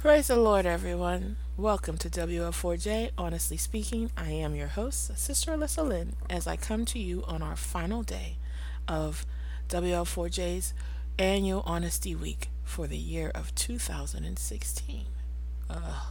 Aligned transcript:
Praise 0.00 0.28
the 0.28 0.36
Lord, 0.36 0.64
everyone. 0.64 1.38
Welcome 1.56 1.98
to 1.98 2.08
WL4J. 2.08 3.10
Honestly 3.18 3.56
speaking, 3.56 4.12
I 4.16 4.30
am 4.30 4.54
your 4.54 4.68
host, 4.68 5.18
Sister 5.18 5.50
Alyssa 5.50 5.84
Lynn, 5.84 6.14
as 6.30 6.46
I 6.46 6.54
come 6.54 6.84
to 6.84 7.00
you 7.00 7.24
on 7.26 7.42
our 7.42 7.56
final 7.56 8.04
day 8.04 8.36
of 8.86 9.26
WL4J's 9.68 10.72
annual 11.18 11.64
Honesty 11.66 12.14
Week 12.14 12.48
for 12.62 12.86
the 12.86 12.96
year 12.96 13.32
of 13.34 13.52
2016. 13.56 15.06
Ugh. 15.68 16.06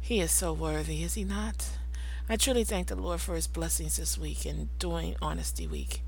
He 0.00 0.18
is 0.18 0.32
so 0.32 0.52
worthy, 0.52 1.04
is 1.04 1.14
he 1.14 1.22
not? 1.22 1.68
I 2.28 2.34
truly 2.34 2.64
thank 2.64 2.88
the 2.88 2.96
Lord 2.96 3.20
for 3.20 3.36
his 3.36 3.46
blessings 3.46 3.96
this 3.96 4.18
week 4.18 4.44
in 4.44 4.70
doing 4.80 5.14
Honesty 5.22 5.68
Week. 5.68 6.02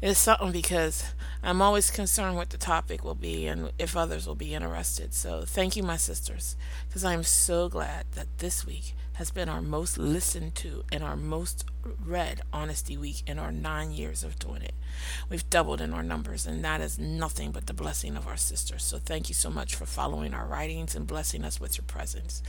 It's 0.00 0.18
something 0.18 0.52
because 0.52 1.12
I'm 1.42 1.62
always 1.62 1.90
concerned 1.90 2.36
what 2.36 2.50
the 2.50 2.58
topic 2.58 3.04
will 3.04 3.14
be 3.14 3.46
and 3.46 3.72
if 3.78 3.96
others 3.96 4.26
will 4.26 4.34
be 4.34 4.54
interested. 4.54 5.14
So 5.14 5.44
thank 5.46 5.76
you, 5.76 5.82
my 5.82 5.96
sisters, 5.96 6.56
because 6.88 7.04
I 7.04 7.14
am 7.14 7.22
so 7.22 7.68
glad 7.68 8.06
that 8.12 8.38
this 8.38 8.66
week 8.66 8.94
has 9.14 9.30
been 9.30 9.48
our 9.48 9.60
most 9.60 9.98
listened 9.98 10.54
to 10.54 10.84
and 10.90 11.02
our 11.02 11.16
most 11.16 11.64
read 12.04 12.40
Honesty 12.52 12.96
Week 12.96 13.22
in 13.26 13.38
our 13.38 13.52
nine 13.52 13.92
years 13.92 14.24
of 14.24 14.38
doing 14.38 14.62
it. 14.62 14.74
We've 15.28 15.48
doubled 15.50 15.80
in 15.80 15.92
our 15.92 16.02
numbers, 16.02 16.46
and 16.46 16.64
that 16.64 16.80
is 16.80 16.98
nothing 16.98 17.50
but 17.50 17.66
the 17.66 17.74
blessing 17.74 18.16
of 18.16 18.26
our 18.26 18.36
sisters. 18.36 18.82
So 18.82 18.98
thank 18.98 19.28
you 19.28 19.34
so 19.34 19.50
much 19.50 19.74
for 19.74 19.86
following 19.86 20.32
our 20.34 20.46
writings 20.46 20.94
and 20.94 21.06
blessing 21.06 21.44
us 21.44 21.60
with 21.60 21.76
your 21.76 21.84
presence. 21.86 22.42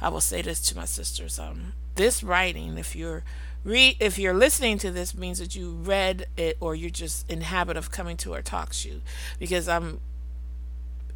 I 0.00 0.08
will 0.08 0.20
say 0.20 0.42
this 0.42 0.60
to 0.62 0.76
my 0.76 0.84
sisters: 0.84 1.38
um, 1.38 1.72
this 1.94 2.22
writing, 2.22 2.78
if 2.78 2.94
you're 2.94 3.24
read, 3.64 3.96
if 4.00 4.18
you're 4.18 4.34
listening 4.34 4.78
to 4.78 4.90
this, 4.90 5.14
means 5.14 5.38
that 5.38 5.54
you 5.54 5.70
read 5.70 6.26
it 6.36 6.56
or 6.60 6.74
you're 6.74 6.90
just 6.90 7.30
in 7.30 7.42
habit 7.42 7.76
of 7.76 7.90
coming 7.90 8.16
to 8.18 8.34
our 8.34 8.42
talk 8.42 8.72
show, 8.72 9.00
because 9.38 9.68
I'm 9.68 10.00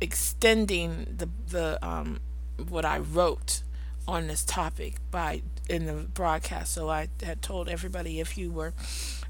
extending 0.01 1.17
the 1.17 1.29
the 1.49 1.79
um, 1.87 2.21
what 2.69 2.85
I 2.85 2.99
wrote 2.99 3.63
on 4.07 4.27
this 4.27 4.45
topic 4.45 4.97
by 5.11 5.43
in 5.69 5.87
the 5.87 5.93
broadcast. 5.93 6.75
So 6.75 6.91
I 6.91 7.09
had 7.23 7.41
told 7.41 7.69
everybody 7.69 8.21
if 8.21 8.37
you 8.37 8.51
were 8.51 8.75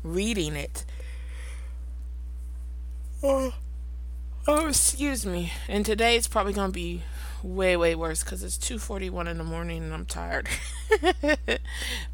reading 0.02 0.56
it. 0.56 0.84
Oh, 3.22 3.54
oh 4.46 4.68
excuse 4.68 5.24
me. 5.24 5.52
And 5.68 5.86
today 5.86 6.16
it's 6.16 6.28
probably 6.28 6.52
going 6.52 6.70
to 6.70 6.74
be 6.74 7.02
way 7.44 7.76
way 7.76 7.94
worse 7.94 8.24
because 8.24 8.42
it's 8.42 8.56
2.41 8.56 9.28
in 9.28 9.38
the 9.38 9.44
morning 9.44 9.82
and 9.82 9.92
i'm 9.92 10.06
tired. 10.06 10.48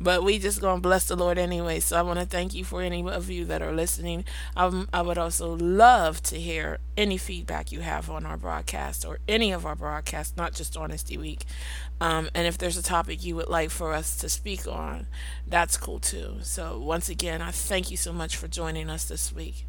But 0.00 0.24
we 0.24 0.38
just 0.38 0.60
gonna 0.60 0.80
bless 0.80 1.06
the 1.06 1.16
lord 1.16 1.38
anyway 1.38 1.78
so 1.80 1.96
i 1.96 2.02
want 2.02 2.18
to 2.18 2.26
thank 2.26 2.52
you 2.52 2.64
for 2.64 2.82
any 2.82 3.08
of 3.08 3.30
you 3.30 3.44
that 3.44 3.62
are 3.62 3.72
listening. 3.72 4.24
Um, 4.56 4.88
i 4.92 5.00
would 5.00 5.18
also 5.18 5.56
love 5.56 6.20
to 6.24 6.40
hear 6.40 6.78
any 6.96 7.16
feedback 7.16 7.70
you 7.70 7.80
have 7.80 8.10
on 8.10 8.26
our 8.26 8.36
broadcast 8.36 9.04
or 9.04 9.20
any 9.28 9.52
of 9.52 9.64
our 9.64 9.76
broadcasts 9.76 10.36
not 10.36 10.52
just 10.52 10.76
honesty 10.76 11.16
week. 11.16 11.44
Um, 12.00 12.28
and 12.34 12.46
if 12.46 12.58
there's 12.58 12.76
a 12.76 12.82
topic 12.82 13.24
you 13.24 13.36
would 13.36 13.48
like 13.48 13.70
for 13.70 13.92
us 13.92 14.16
to 14.18 14.28
speak 14.28 14.66
on 14.66 15.06
that's 15.46 15.76
cool 15.76 16.00
too. 16.00 16.38
So 16.42 16.78
once 16.78 17.08
again 17.08 17.40
i 17.40 17.52
thank 17.52 17.90
you 17.90 17.96
so 17.96 18.12
much 18.12 18.36
for 18.36 18.48
joining 18.48 18.90
us 18.90 19.04
this 19.04 19.32
week 19.32 19.66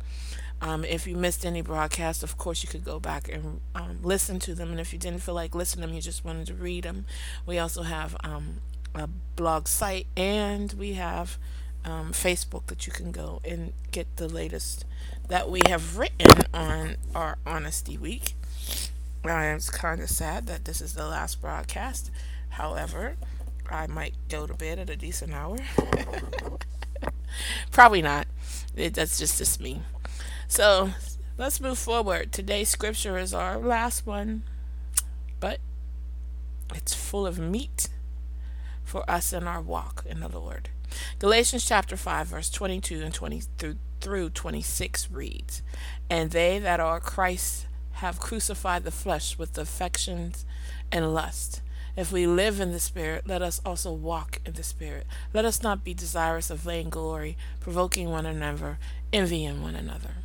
um, 0.61 0.85
if 0.85 1.07
you 1.07 1.15
missed 1.15 1.45
any 1.45 1.61
broadcasts, 1.61 2.23
of 2.23 2.37
course, 2.37 2.63
you 2.63 2.69
could 2.69 2.85
go 2.85 2.99
back 2.99 3.29
and 3.31 3.61
um, 3.73 3.99
listen 4.03 4.39
to 4.41 4.53
them. 4.53 4.71
And 4.71 4.79
if 4.79 4.93
you 4.93 4.99
didn't 4.99 5.21
feel 5.21 5.35
like 5.35 5.55
listening 5.55 5.81
to 5.81 5.87
them, 5.87 5.95
you 5.95 6.01
just 6.01 6.23
wanted 6.23 6.47
to 6.47 6.53
read 6.53 6.83
them, 6.83 7.05
we 7.45 7.57
also 7.57 7.83
have 7.83 8.15
um, 8.23 8.61
a 8.93 9.07
blog 9.35 9.67
site 9.67 10.07
and 10.15 10.73
we 10.73 10.93
have 10.93 11.37
um, 11.83 12.11
Facebook 12.11 12.67
that 12.67 12.85
you 12.85 12.93
can 12.93 13.11
go 13.11 13.41
and 13.43 13.73
get 13.91 14.17
the 14.17 14.27
latest 14.27 14.85
that 15.29 15.49
we 15.49 15.61
have 15.67 15.97
written 15.97 16.45
on 16.53 16.97
our 17.15 17.37
Honesty 17.45 17.97
Week. 17.97 18.35
I 19.23 19.45
am 19.45 19.59
kind 19.59 20.01
of 20.01 20.09
sad 20.09 20.47
that 20.47 20.65
this 20.65 20.81
is 20.81 20.93
the 20.93 21.05
last 21.05 21.41
broadcast. 21.41 22.11
However, 22.49 23.15
I 23.69 23.87
might 23.87 24.13
go 24.29 24.45
to 24.45 24.53
bed 24.53 24.79
at 24.79 24.89
a 24.89 24.95
decent 24.95 25.33
hour. 25.33 25.57
Probably 27.71 28.01
not. 28.01 28.27
It, 28.75 28.93
that's 28.93 29.19
just 29.19 29.37
just 29.37 29.61
me. 29.61 29.81
So 30.51 30.89
let's 31.37 31.61
move 31.61 31.77
forward. 31.77 32.33
Today's 32.33 32.67
scripture 32.67 33.17
is 33.17 33.33
our 33.33 33.57
last 33.57 34.05
one, 34.05 34.43
but 35.39 35.59
it's 36.75 36.93
full 36.93 37.25
of 37.25 37.39
meat 37.39 37.87
for 38.83 39.09
us 39.09 39.31
in 39.31 39.47
our 39.47 39.61
walk 39.61 40.03
in 40.05 40.19
the 40.19 40.27
Lord. 40.27 40.67
Galatians 41.19 41.63
chapter 41.63 41.95
5, 41.95 42.27
verse 42.27 42.49
22 42.49 42.99
and 43.01 43.13
20 43.13 43.43
through, 43.57 43.77
through 44.01 44.31
26 44.31 45.09
reads, 45.09 45.61
And 46.09 46.31
they 46.31 46.59
that 46.59 46.81
are 46.81 46.99
Christ 46.99 47.65
have 47.93 48.19
crucified 48.19 48.83
the 48.83 48.91
flesh 48.91 49.37
with 49.37 49.57
affections 49.57 50.45
and 50.91 51.13
lust. 51.13 51.61
If 51.95 52.11
we 52.11 52.27
live 52.27 52.59
in 52.59 52.73
the 52.73 52.79
Spirit, 52.81 53.25
let 53.25 53.41
us 53.41 53.61
also 53.65 53.93
walk 53.93 54.41
in 54.45 54.51
the 54.51 54.63
Spirit. 54.63 55.07
Let 55.33 55.45
us 55.45 55.63
not 55.63 55.85
be 55.85 55.93
desirous 55.93 56.49
of 56.49 56.59
vainglory, 56.59 57.37
provoking 57.61 58.09
one 58.09 58.25
another, 58.25 58.79
envying 59.13 59.63
one 59.63 59.75
another. 59.75 60.15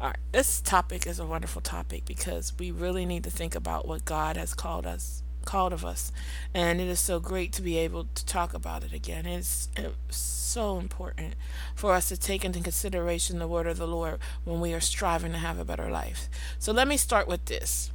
All 0.00 0.06
right, 0.06 0.16
this 0.30 0.60
topic 0.60 1.08
is 1.08 1.18
a 1.18 1.26
wonderful 1.26 1.60
topic 1.60 2.04
because 2.04 2.52
we 2.56 2.70
really 2.70 3.04
need 3.04 3.24
to 3.24 3.30
think 3.30 3.56
about 3.56 3.88
what 3.88 4.04
God 4.04 4.36
has 4.36 4.54
called 4.54 4.86
us 4.86 5.24
called 5.44 5.72
of 5.72 5.84
us. 5.84 6.12
And 6.54 6.80
it 6.80 6.86
is 6.88 7.00
so 7.00 7.18
great 7.18 7.52
to 7.54 7.62
be 7.62 7.78
able 7.78 8.06
to 8.14 8.26
talk 8.26 8.54
about 8.54 8.84
it 8.84 8.92
again. 8.92 9.26
It's, 9.26 9.68
it's 9.76 10.16
so 10.16 10.78
important 10.78 11.34
for 11.74 11.94
us 11.94 12.08
to 12.08 12.16
take 12.16 12.44
into 12.44 12.60
consideration 12.60 13.38
the 13.38 13.48
word 13.48 13.66
of 13.66 13.78
the 13.78 13.88
lord 13.88 14.18
when 14.44 14.60
we 14.60 14.74
are 14.74 14.80
striving 14.80 15.32
to 15.32 15.38
have 15.38 15.58
a 15.58 15.64
better 15.64 15.90
life. 15.90 16.28
So 16.58 16.70
let 16.70 16.86
me 16.86 16.96
start 16.96 17.26
with 17.26 17.46
this. 17.46 17.90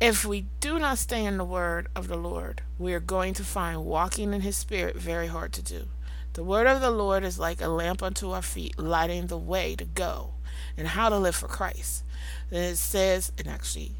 If 0.00 0.26
we 0.26 0.46
do 0.58 0.78
not 0.78 0.98
stay 0.98 1.24
in 1.24 1.38
the 1.38 1.44
word 1.44 1.86
of 1.94 2.08
the 2.08 2.16
lord 2.16 2.62
we 2.78 2.92
are 2.92 3.00
going 3.00 3.32
to 3.34 3.44
find 3.44 3.84
walking 3.84 4.34
in 4.34 4.40
his 4.40 4.56
spirit 4.56 4.96
very 4.96 5.28
hard 5.28 5.52
to 5.54 5.62
do. 5.62 5.88
The 6.32 6.44
word 6.44 6.66
of 6.66 6.80
the 6.80 6.90
lord 6.90 7.24
is 7.24 7.38
like 7.38 7.62
a 7.62 7.68
lamp 7.68 8.02
unto 8.02 8.32
our 8.32 8.42
feet 8.42 8.78
lighting 8.78 9.28
the 9.28 9.38
way 9.38 9.74
to 9.76 9.84
go 9.84 10.34
and 10.80 10.88
how 10.88 11.08
to 11.08 11.18
live 11.18 11.36
for 11.36 11.46
Christ. 11.46 12.02
And 12.50 12.64
it 12.64 12.78
says, 12.78 13.30
and 13.38 13.46
actually 13.46 13.92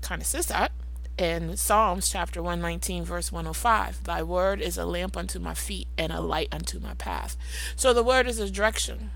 kind 0.00 0.22
of 0.22 0.26
says 0.26 0.46
that 0.46 0.72
in 1.18 1.56
Psalms 1.56 2.10
chapter 2.10 2.42
119, 2.42 3.04
verse 3.04 3.30
105 3.30 4.04
Thy 4.04 4.22
word 4.22 4.60
is 4.60 4.78
a 4.78 4.86
lamp 4.86 5.16
unto 5.16 5.38
my 5.38 5.54
feet 5.54 5.88
and 5.98 6.12
a 6.12 6.20
light 6.20 6.48
unto 6.52 6.78
my 6.78 6.94
path. 6.94 7.36
So 7.76 7.92
the 7.92 8.02
word 8.02 8.26
is 8.26 8.38
a 8.38 8.50
direction. 8.50 9.10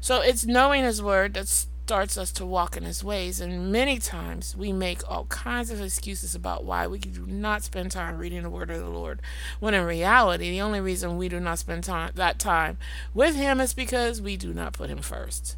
So 0.00 0.20
it's 0.20 0.46
knowing 0.46 0.84
His 0.84 1.02
word 1.02 1.34
that 1.34 1.48
starts 1.48 2.16
us 2.16 2.32
to 2.32 2.46
walk 2.46 2.76
in 2.76 2.84
His 2.84 3.02
ways. 3.02 3.40
And 3.40 3.72
many 3.72 3.98
times 3.98 4.56
we 4.56 4.72
make 4.72 5.08
all 5.10 5.24
kinds 5.26 5.70
of 5.70 5.80
excuses 5.80 6.34
about 6.34 6.64
why 6.64 6.86
we 6.86 6.98
do 6.98 7.26
not 7.26 7.64
spend 7.64 7.90
time 7.90 8.18
reading 8.18 8.42
the 8.42 8.50
word 8.50 8.70
of 8.70 8.78
the 8.78 8.88
Lord. 8.88 9.20
When 9.58 9.74
in 9.74 9.84
reality, 9.84 10.50
the 10.50 10.60
only 10.60 10.80
reason 10.80 11.16
we 11.16 11.28
do 11.28 11.40
not 11.40 11.58
spend 11.58 11.84
time 11.84 12.12
that 12.14 12.38
time 12.38 12.78
with 13.14 13.34
Him 13.34 13.60
is 13.60 13.74
because 13.74 14.22
we 14.22 14.36
do 14.36 14.54
not 14.54 14.74
put 14.74 14.90
Him 14.90 14.98
first. 14.98 15.56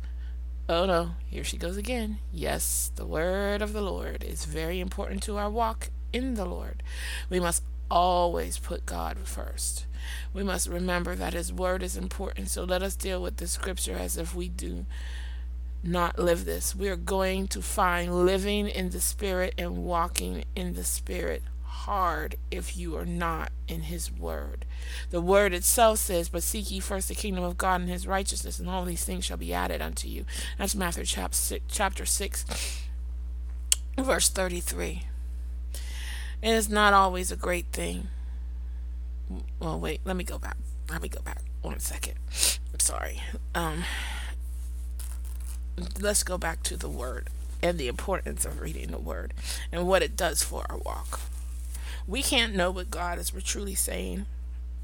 Oh 0.71 0.85
no, 0.85 1.13
here 1.27 1.45
she 1.45 1.57
goes 1.57 1.79
again. 1.79 2.19
Yes, 2.31 2.93
the 2.95 3.07
word 3.07 3.63
of 3.63 3.73
the 3.73 3.81
Lord 3.81 4.23
is 4.23 4.45
very 4.45 4.81
important 4.81 5.23
to 5.23 5.39
our 5.39 5.49
walk 5.49 5.89
in 6.13 6.35
the 6.35 6.45
Lord. 6.45 6.83
We 7.31 7.41
must 7.41 7.63
always 7.91 8.59
put 8.59 8.85
God 8.85 9.17
first. 9.25 9.87
We 10.35 10.43
must 10.43 10.69
remember 10.69 11.15
that 11.15 11.33
His 11.33 11.51
word 11.51 11.83
is 11.83 11.97
important. 11.97 12.51
So 12.51 12.65
let 12.65 12.83
us 12.83 12.97
deal 12.97 13.23
with 13.23 13.39
the 13.39 13.47
scripture 13.47 13.97
as 13.97 14.19
if 14.19 14.35
we 14.35 14.49
do 14.49 14.85
not 15.83 16.19
live 16.19 16.45
this. 16.45 16.77
We 16.77 16.89
are 16.89 16.97
going 16.97 17.49
to 17.49 17.63
find 17.63 18.27
living 18.27 18.69
in 18.69 18.91
the 18.91 19.01
Spirit 19.01 19.55
and 19.57 19.85
walking 19.85 20.45
in 20.55 20.75
the 20.75 20.85
Spirit 20.85 21.43
hard 21.89 22.37
if 22.51 22.77
you 22.77 22.95
are 22.99 23.07
not 23.07 23.51
in 23.67 23.81
His 23.85 24.13
Word. 24.13 24.67
The 25.09 25.23
Word 25.23 25.55
itself 25.55 25.99
says, 25.99 26.29
But 26.29 26.43
seek 26.43 26.71
ye 26.71 26.81
first 26.81 27.09
the 27.09 27.15
kingdom 27.15 27.43
of 27.43 27.57
God 27.57 27.81
and 27.81 27.89
His 27.89 28.07
righteousness, 28.07 28.59
and 28.59 28.69
all 28.69 28.85
these 28.85 29.07
things 29.07 29.25
shall 29.25 29.39
be 29.39 29.55
added 29.55 29.81
unto 29.81 30.07
you. 30.07 30.27
That's 30.59 30.75
Matthew 30.75 31.05
chapter 31.05 32.05
6, 32.05 32.45
verse 33.97 34.29
33. 34.29 35.03
It 36.43 36.51
is 36.51 36.69
not 36.69 36.93
always 36.93 37.33
a 37.33 37.37
great 37.37 37.73
thing. 37.73 38.09
Well, 39.59 39.81
wait, 39.81 40.03
let 40.05 40.15
me 40.15 40.25
go 40.25 40.39
back. 40.39 40.59
Let 40.91 41.01
me 41.01 41.09
go 41.09 41.23
back 41.23 41.41
one 41.63 41.81
second. 41.81 42.15
I'm 42.71 42.81
sorry. 42.81 43.23
Um, 43.55 43.85
let's 45.99 46.23
go 46.23 46.37
back 46.37 46.63
to 46.65 46.77
the 46.77 46.89
Word 46.91 47.31
and 47.63 47.79
the 47.79 47.89
importance 47.89 48.45
of 48.45 48.61
reading 48.61 48.91
the 48.91 48.99
Word 48.99 49.33
and 49.73 49.89
what 49.89 50.03
it 50.03 50.17
does 50.17 50.43
for 50.43 50.67
our 50.69 50.77
walk. 50.77 51.21
We 52.09 52.23
can't 52.23 52.55
know 52.55 52.71
what 52.71 52.91
God 52.91 53.19
is 53.19 53.31
truly 53.45 53.75
saying 53.75 54.25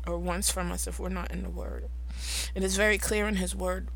or 0.06 0.18
wants 0.18 0.50
from 0.50 0.70
us 0.70 0.86
if 0.86 1.00
we're 1.00 1.08
not 1.08 1.30
in 1.30 1.42
the 1.42 1.48
Word. 1.48 1.88
It 2.54 2.62
is 2.62 2.76
very 2.76 2.98
clear 2.98 3.26
in 3.26 3.36
His 3.36 3.56
Word 3.56 3.88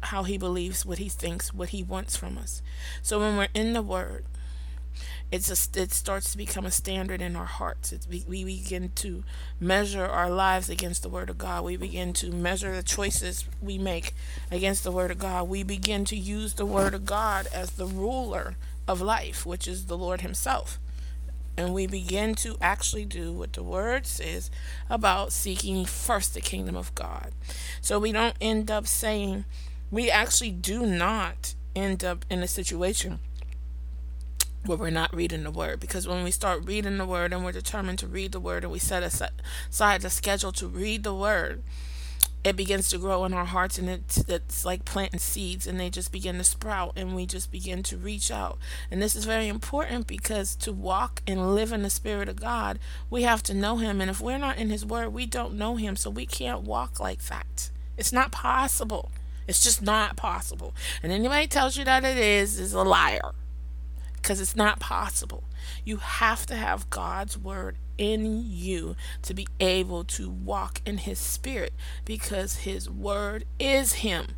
how 0.00 0.24
He 0.24 0.36
believes, 0.36 0.84
what 0.84 0.98
He 0.98 1.08
thinks, 1.08 1.54
what 1.54 1.68
He 1.68 1.84
wants 1.84 2.16
from 2.16 2.36
us. 2.36 2.60
So 3.02 3.20
when 3.20 3.36
we're 3.36 3.48
in 3.54 3.72
the 3.72 3.82
Word, 3.82 4.24
it's 5.30 5.48
a, 5.48 5.80
it 5.80 5.92
starts 5.92 6.32
to 6.32 6.38
become 6.38 6.66
a 6.66 6.72
standard 6.72 7.22
in 7.22 7.36
our 7.36 7.44
hearts. 7.44 7.92
It's, 7.92 8.08
we, 8.08 8.24
we 8.26 8.42
begin 8.42 8.90
to 8.96 9.22
measure 9.60 10.04
our 10.04 10.28
lives 10.28 10.68
against 10.68 11.04
the 11.04 11.08
Word 11.08 11.30
of 11.30 11.38
God. 11.38 11.64
We 11.64 11.76
begin 11.76 12.12
to 12.14 12.32
measure 12.32 12.74
the 12.74 12.82
choices 12.82 13.44
we 13.62 13.78
make 13.78 14.12
against 14.50 14.82
the 14.82 14.90
Word 14.90 15.12
of 15.12 15.18
God. 15.20 15.48
We 15.48 15.62
begin 15.62 16.04
to 16.06 16.16
use 16.16 16.54
the 16.54 16.66
Word 16.66 16.94
of 16.94 17.06
God 17.06 17.46
as 17.54 17.70
the 17.70 17.86
ruler 17.86 18.56
of 18.88 19.00
life, 19.00 19.46
which 19.46 19.68
is 19.68 19.86
the 19.86 19.98
Lord 19.98 20.22
Himself. 20.22 20.80
And 21.58 21.74
we 21.74 21.88
begin 21.88 22.36
to 22.36 22.56
actually 22.60 23.04
do 23.04 23.32
what 23.32 23.54
the 23.54 23.64
Word 23.64 24.06
says 24.06 24.48
about 24.88 25.32
seeking 25.32 25.84
first 25.84 26.34
the 26.34 26.40
kingdom 26.40 26.76
of 26.76 26.94
God. 26.94 27.32
So 27.80 27.98
we 27.98 28.12
don't 28.12 28.36
end 28.40 28.70
up 28.70 28.86
saying, 28.86 29.44
we 29.90 30.08
actually 30.08 30.52
do 30.52 30.86
not 30.86 31.56
end 31.74 32.04
up 32.04 32.24
in 32.30 32.44
a 32.44 32.46
situation 32.46 33.18
where 34.66 34.78
we're 34.78 34.90
not 34.90 35.12
reading 35.12 35.42
the 35.42 35.50
word 35.50 35.80
because 35.80 36.06
when 36.06 36.22
we 36.22 36.30
start 36.30 36.64
reading 36.64 36.96
the 36.96 37.06
word 37.06 37.32
and 37.32 37.44
we're 37.44 37.52
determined 37.52 37.98
to 37.98 38.06
read 38.06 38.30
the 38.30 38.40
word 38.40 38.62
and 38.62 38.72
we 38.72 38.78
set 38.78 39.02
aside 39.02 40.04
a 40.04 40.10
schedule 40.10 40.52
to 40.52 40.68
read 40.68 41.02
the 41.02 41.14
word 41.14 41.62
it 42.44 42.56
begins 42.56 42.88
to 42.88 42.98
grow 42.98 43.24
in 43.24 43.34
our 43.34 43.44
hearts 43.44 43.78
and 43.78 43.88
it's, 43.88 44.18
it's 44.28 44.64
like 44.64 44.84
planting 44.84 45.18
seeds 45.18 45.66
and 45.66 45.78
they 45.78 45.90
just 45.90 46.12
begin 46.12 46.38
to 46.38 46.44
sprout 46.44 46.92
and 46.96 47.14
we 47.14 47.26
just 47.26 47.50
begin 47.50 47.82
to 47.82 47.96
reach 47.96 48.30
out. 48.30 48.58
And 48.90 49.02
this 49.02 49.16
is 49.16 49.24
very 49.24 49.48
important 49.48 50.06
because 50.06 50.54
to 50.56 50.72
walk 50.72 51.20
and 51.26 51.54
live 51.54 51.72
in 51.72 51.82
the 51.82 51.90
spirit 51.90 52.28
of 52.28 52.40
god 52.40 52.78
we 53.10 53.22
have 53.22 53.42
to 53.44 53.54
know 53.54 53.78
him. 53.78 54.00
And 54.00 54.10
if 54.10 54.20
we're 54.20 54.38
not 54.38 54.56
in 54.56 54.70
his 54.70 54.86
word 54.86 55.12
we 55.12 55.26
don't 55.26 55.54
know 55.54 55.76
him. 55.76 55.96
So 55.96 56.10
we 56.10 56.26
can't 56.26 56.62
walk 56.62 57.00
like 57.00 57.24
that. 57.24 57.70
It's 57.96 58.12
not 58.12 58.30
possible. 58.30 59.10
It's 59.48 59.64
just 59.64 59.82
not 59.82 60.16
possible. 60.16 60.74
And 61.02 61.10
anybody 61.10 61.48
tells 61.48 61.76
you 61.76 61.84
that 61.84 62.04
it 62.04 62.16
is 62.16 62.60
is 62.60 62.72
a 62.72 62.82
liar. 62.82 63.32
Because 64.14 64.40
it's 64.40 64.56
not 64.56 64.78
possible. 64.78 65.44
You 65.84 65.96
have 65.96 66.46
to 66.46 66.54
have 66.54 66.90
God's 66.90 67.36
word 67.36 67.76
in 67.98 68.44
you 68.46 68.96
to 69.22 69.34
be 69.34 69.46
able 69.60 70.04
to 70.04 70.30
walk 70.30 70.80
in 70.86 70.98
His 70.98 71.18
Spirit 71.18 71.74
because 72.04 72.58
His 72.58 72.88
word 72.88 73.44
is 73.58 73.94
Him. 73.94 74.28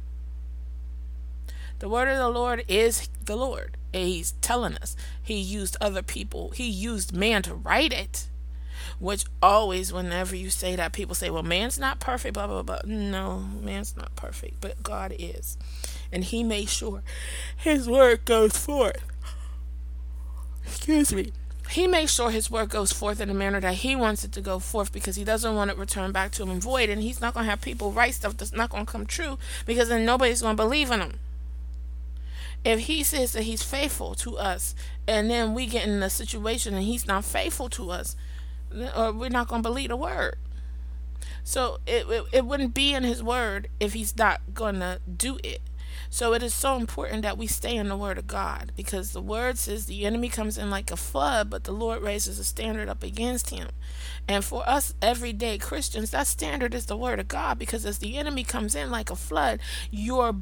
The 1.78 1.88
word 1.88 2.08
of 2.08 2.18
the 2.18 2.28
Lord 2.28 2.64
is 2.68 3.08
the 3.24 3.36
Lord. 3.36 3.76
He's 3.92 4.32
telling 4.40 4.76
us 4.76 4.96
He 5.22 5.38
used 5.38 5.76
other 5.80 6.02
people, 6.02 6.50
He 6.50 6.68
used 6.68 7.14
man 7.14 7.42
to 7.42 7.54
write 7.54 7.92
it. 7.92 8.26
Which 8.98 9.24
always, 9.42 9.92
whenever 9.92 10.34
you 10.34 10.50
say 10.50 10.76
that, 10.76 10.92
people 10.92 11.14
say, 11.14 11.30
well, 11.30 11.42
man's 11.42 11.78
not 11.78 12.00
perfect, 12.00 12.34
blah, 12.34 12.46
blah, 12.46 12.62
blah. 12.62 12.80
No, 12.84 13.38
man's 13.38 13.96
not 13.96 14.14
perfect, 14.14 14.60
but 14.60 14.82
God 14.82 15.14
is. 15.18 15.56
And 16.12 16.24
He 16.24 16.42
made 16.42 16.68
sure 16.68 17.02
His 17.56 17.88
word 17.88 18.24
goes 18.24 18.56
forth 18.56 19.02
excuse 20.70 21.12
me, 21.12 21.32
he 21.70 21.86
makes 21.86 22.12
sure 22.12 22.30
his 22.30 22.50
word 22.50 22.68
goes 22.68 22.92
forth 22.92 23.20
in 23.20 23.28
the 23.28 23.34
manner 23.34 23.60
that 23.60 23.74
he 23.74 23.94
wants 23.94 24.24
it 24.24 24.32
to 24.32 24.40
go 24.40 24.58
forth 24.58 24.92
because 24.92 25.16
he 25.16 25.24
doesn't 25.24 25.54
want 25.54 25.70
it 25.70 25.78
returned 25.78 26.12
back 26.12 26.32
to 26.32 26.42
him 26.42 26.50
in 26.50 26.60
void. 26.60 26.88
And 26.88 27.02
he's 27.02 27.20
not 27.20 27.34
going 27.34 27.44
to 27.44 27.50
have 27.50 27.60
people 27.60 27.92
write 27.92 28.14
stuff 28.14 28.36
that's 28.36 28.52
not 28.52 28.70
going 28.70 28.86
to 28.86 28.92
come 28.92 29.06
true 29.06 29.38
because 29.66 29.88
then 29.88 30.04
nobody's 30.04 30.42
going 30.42 30.56
to 30.56 30.62
believe 30.62 30.90
in 30.90 31.00
him. 31.00 31.18
If 32.64 32.80
he 32.80 33.02
says 33.02 33.32
that 33.32 33.44
he's 33.44 33.62
faithful 33.62 34.14
to 34.16 34.36
us 34.36 34.74
and 35.06 35.30
then 35.30 35.54
we 35.54 35.66
get 35.66 35.86
in 35.86 36.02
a 36.02 36.10
situation 36.10 36.74
and 36.74 36.82
he's 36.82 37.06
not 37.06 37.24
faithful 37.24 37.68
to 37.70 37.90
us, 37.90 38.16
or 38.72 39.06
uh, 39.06 39.12
we're 39.12 39.30
not 39.30 39.48
going 39.48 39.62
to 39.62 39.68
believe 39.68 39.88
the 39.88 39.96
word. 39.96 40.36
So 41.44 41.78
it, 41.86 42.06
it, 42.08 42.24
it 42.32 42.46
wouldn't 42.46 42.74
be 42.74 42.94
in 42.94 43.02
his 43.02 43.22
word 43.22 43.68
if 43.78 43.92
he's 43.92 44.16
not 44.16 44.40
going 44.52 44.80
to 44.80 45.00
do 45.16 45.38
it. 45.42 45.60
So 46.12 46.34
it 46.34 46.42
is 46.42 46.52
so 46.52 46.76
important 46.76 47.22
that 47.22 47.38
we 47.38 47.46
stay 47.46 47.76
in 47.76 47.88
the 47.88 47.96
Word 47.96 48.18
of 48.18 48.26
God 48.26 48.72
because 48.76 49.12
the 49.12 49.22
Word 49.22 49.56
says 49.58 49.86
the 49.86 50.04
enemy 50.04 50.28
comes 50.28 50.58
in 50.58 50.68
like 50.68 50.90
a 50.90 50.96
flood, 50.96 51.48
but 51.48 51.62
the 51.62 51.72
Lord 51.72 52.02
raises 52.02 52.40
a 52.40 52.44
standard 52.44 52.88
up 52.88 53.04
against 53.04 53.50
him. 53.50 53.68
And 54.26 54.44
for 54.44 54.68
us 54.68 54.92
everyday 55.00 55.56
Christians, 55.56 56.10
that 56.10 56.26
standard 56.26 56.74
is 56.74 56.86
the 56.86 56.96
Word 56.96 57.20
of 57.20 57.28
God 57.28 57.60
because 57.60 57.86
as 57.86 57.98
the 57.98 58.18
enemy 58.18 58.42
comes 58.42 58.74
in 58.74 58.90
like 58.90 59.08
a 59.08 59.16
flood, 59.16 59.60
your 59.92 60.34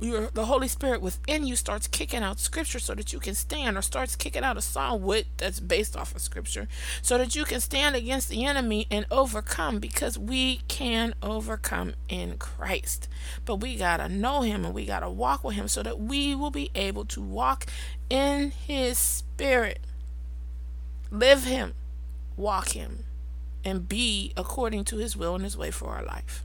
your 0.00 0.28
the 0.32 0.46
Holy 0.46 0.68
Spirit 0.68 1.00
within 1.00 1.46
you 1.46 1.56
starts 1.56 1.88
kicking 1.88 2.22
out 2.22 2.38
scripture 2.38 2.78
so 2.78 2.94
that 2.94 3.12
you 3.12 3.18
can 3.18 3.34
stand, 3.34 3.76
or 3.76 3.82
starts 3.82 4.16
kicking 4.16 4.44
out 4.44 4.56
a 4.56 4.60
psalm 4.60 5.02
with 5.02 5.26
that's 5.38 5.60
based 5.60 5.96
off 5.96 6.14
of 6.14 6.20
scripture, 6.20 6.68
so 7.02 7.16
that 7.18 7.34
you 7.34 7.44
can 7.44 7.60
stand 7.60 7.96
against 7.96 8.28
the 8.28 8.44
enemy 8.44 8.86
and 8.90 9.06
overcome 9.10 9.78
because 9.78 10.18
we 10.18 10.60
can 10.68 11.14
overcome 11.22 11.94
in 12.08 12.36
Christ. 12.36 13.08
But 13.44 13.56
we 13.56 13.76
gotta 13.76 14.08
know 14.08 14.42
him 14.42 14.64
and 14.64 14.74
we 14.74 14.84
gotta 14.84 15.10
walk 15.10 15.44
with 15.44 15.54
him 15.54 15.68
so 15.68 15.82
that 15.82 15.98
we 16.00 16.34
will 16.34 16.50
be 16.50 16.70
able 16.74 17.04
to 17.06 17.20
walk 17.20 17.66
in 18.10 18.50
his 18.50 18.98
spirit. 18.98 19.80
Live 21.10 21.44
him, 21.44 21.72
walk 22.36 22.70
him, 22.70 23.04
and 23.64 23.88
be 23.88 24.32
according 24.36 24.84
to 24.84 24.96
his 24.96 25.16
will 25.16 25.34
and 25.34 25.44
his 25.44 25.56
way 25.56 25.70
for 25.70 25.88
our 25.90 26.04
life. 26.04 26.42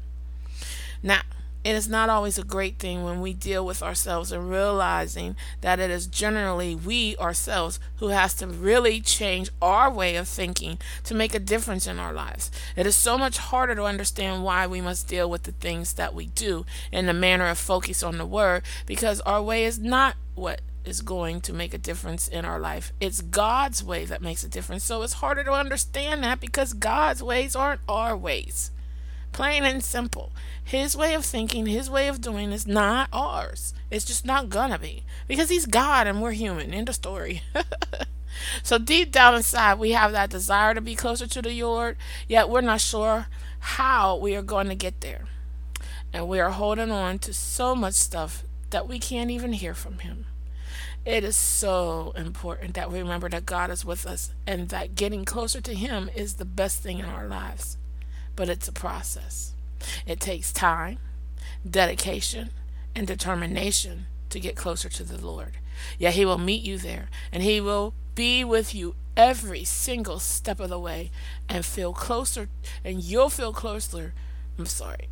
Now 1.03 1.21
it 1.63 1.75
is 1.75 1.88
not 1.88 2.10
always 2.10 2.38
a 2.38 2.44
great 2.44 2.80
thing 2.80 3.04
when 3.04 3.22
we 3.22 3.34
deal 3.34 3.66
with 3.66 3.84
ourselves 3.84 4.31
and 4.31 4.50
realizing 4.50 5.36
that 5.62 5.80
it 5.80 5.92
is 5.92 6.08
generally 6.08 6.75
we 6.75 7.16
ourselves 7.18 7.80
who 7.98 8.08
has 8.08 8.34
to 8.36 8.48
really 8.48 9.00
change 9.00 9.50
our 9.62 9.92
way 9.92 10.16
of 10.16 10.28
thinking 10.28 10.80
to 11.04 11.13
make 11.13 11.36
a 11.36 11.40
difference 11.40 11.86
in 11.86 12.00
our 12.00 12.13
lives. 12.13 12.50
It 12.75 12.88
is 12.88 12.96
so 12.96 13.18
much 13.18 13.38
harder 13.38 13.75
to 13.75 13.84
understand 13.84 14.44
why 14.44 14.66
we 14.66 14.81
must 14.81 15.08
deal 15.08 15.30
with 15.30 15.44
the 15.44 15.52
things 15.52 15.94
that 15.94 16.16
we 16.16 16.28
do 16.28 16.66
in 16.92 17.06
the 17.06 17.13
manner 17.13 17.48
of 17.48 17.60
focus 17.60 18.02
on 18.02 18.18
the 18.18 18.25
word 18.25 18.63
because 18.88 19.22
our 19.22 19.42
way 19.42 19.63
is 19.66 19.78
not 19.78 20.16
what 20.34 20.62
is 20.84 21.02
going 21.02 21.42
to 21.42 21.54
make 21.54 21.75
a 21.75 21.78
difference 21.78 22.28
in 22.28 22.44
our 22.44 22.60
life. 22.60 22.92
It's 23.00 23.22
God's 23.22 23.84
way 23.84 24.06
that 24.06 24.22
makes 24.22 24.44
a 24.44 24.50
difference. 24.50 24.84
So 24.84 25.04
it's 25.04 25.13
harder 25.13 25.44
to 25.44 25.52
understand 25.52 26.24
that 26.24 26.40
because 26.40 26.74
God's 26.74 27.22
ways 27.22 27.56
aren't 27.56 27.81
our 27.88 28.18
ways. 28.18 28.72
Plain 29.31 29.63
and 29.63 29.83
simple. 29.83 30.31
His 30.63 30.95
way 30.95 31.13
of 31.13 31.25
thinking, 31.25 31.66
his 31.66 31.89
way 31.89 32.07
of 32.07 32.22
doing 32.22 32.51
is 32.51 32.68
not 32.68 33.10
ours. 33.13 33.74
It's 33.89 34.06
just 34.06 34.25
not 34.25 34.50
gonna 34.50 34.78
be. 34.78 35.04
Because 35.28 35.50
he's 35.50 35.66
God 35.66 36.07
and 36.07 36.22
we're 36.22 36.31
human. 36.31 36.74
End 36.74 36.89
of 36.89 36.95
story. 36.95 37.42
so 38.63 38.77
deep 38.77 39.12
down 39.12 39.36
inside, 39.36 39.79
we 39.79 39.91
have 39.91 40.12
that 40.12 40.29
desire 40.29 40.74
to 40.74 40.82
be 40.82 40.96
closer 40.96 41.27
to 41.27 41.41
the 41.41 41.62
Lord, 41.63 41.98
yet 42.27 42.50
we're 42.50 42.62
not 42.62 42.82
sure 42.82 43.27
how 43.60 44.17
we 44.17 44.36
are 44.36 44.41
going 44.41 44.67
to 44.67 44.75
get 44.75 45.01
there. 45.01 45.25
And 46.13 46.27
we 46.27 46.39
are 46.39 46.50
holding 46.50 46.91
on 46.91 47.20
to 47.20 47.34
so 47.34 47.74
much 47.74 47.94
stuff 47.94 48.44
that 48.72 48.88
we 48.88 49.00
can't 49.00 49.32
even 49.32 49.53
hear 49.53 49.74
from 49.74 50.00
him. 50.00 50.25
It 51.05 51.24
is 51.24 51.36
so 51.36 52.13
important 52.15 52.74
that 52.75 52.91
we 52.91 53.00
remember 53.00 53.29
that 53.29 53.46
God 53.46 53.72
is 53.72 53.86
with 53.86 54.05
us 54.05 54.34
and 54.46 54.70
that 54.70 54.96
getting 54.96 55.25
closer 55.25 55.62
to 55.62 55.74
him 55.74 56.10
is 56.15 56.36
the 56.36 56.46
best 56.46 56.84
thing 56.84 57.00
in 57.00 57.05
our 57.05 57.27
lives 57.27 57.77
but 58.35 58.50
it's 58.50 58.67
a 58.67 58.73
process. 58.73 59.53
It 60.05 60.19
takes 60.19 60.51
time, 60.51 61.00
dedication, 61.69 62.50
and 62.95 63.07
determination 63.07 64.05
to 64.29 64.39
get 64.39 64.55
closer 64.55 64.89
to 64.89 65.03
the 65.03 65.23
Lord. 65.23 65.57
Yet 65.97 66.13
He 66.13 66.25
will 66.25 66.38
meet 66.38 66.63
you 66.63 66.77
there, 66.77 67.09
and 67.31 67.43
He 67.43 67.59
will 67.61 67.93
be 68.15 68.43
with 68.43 68.75
you 68.75 68.95
every 69.17 69.63
single 69.63 70.19
step 70.19 70.59
of 70.59 70.69
the 70.69 70.79
way 70.79 71.11
and 71.50 71.65
feel 71.65 71.93
closer, 71.93 72.50
and 72.83 73.03
you'll 73.03 73.29
feel 73.29 73.53
closer. 73.53 74.13
I'm 74.57 74.65
sorry, 74.65 75.09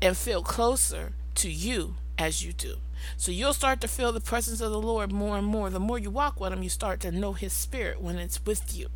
and 0.00 0.16
feel 0.16 0.42
closer 0.42 1.12
to 1.36 1.50
you 1.50 1.94
as 2.18 2.44
you 2.44 2.52
do. 2.52 2.76
So 3.16 3.32
you'll 3.32 3.54
start 3.54 3.80
to 3.80 3.88
feel 3.88 4.12
the 4.12 4.20
presence 4.20 4.60
of 4.60 4.70
the 4.70 4.80
Lord 4.80 5.10
more 5.10 5.36
and 5.36 5.46
more. 5.46 5.70
The 5.70 5.80
more 5.80 5.98
you 5.98 6.10
walk 6.10 6.38
with 6.38 6.52
Him, 6.52 6.62
you 6.62 6.68
start 6.68 7.00
to 7.00 7.10
know 7.10 7.32
His 7.32 7.52
Spirit 7.52 8.00
when 8.00 8.16
it's 8.16 8.44
with 8.44 8.76
you. 8.76 8.88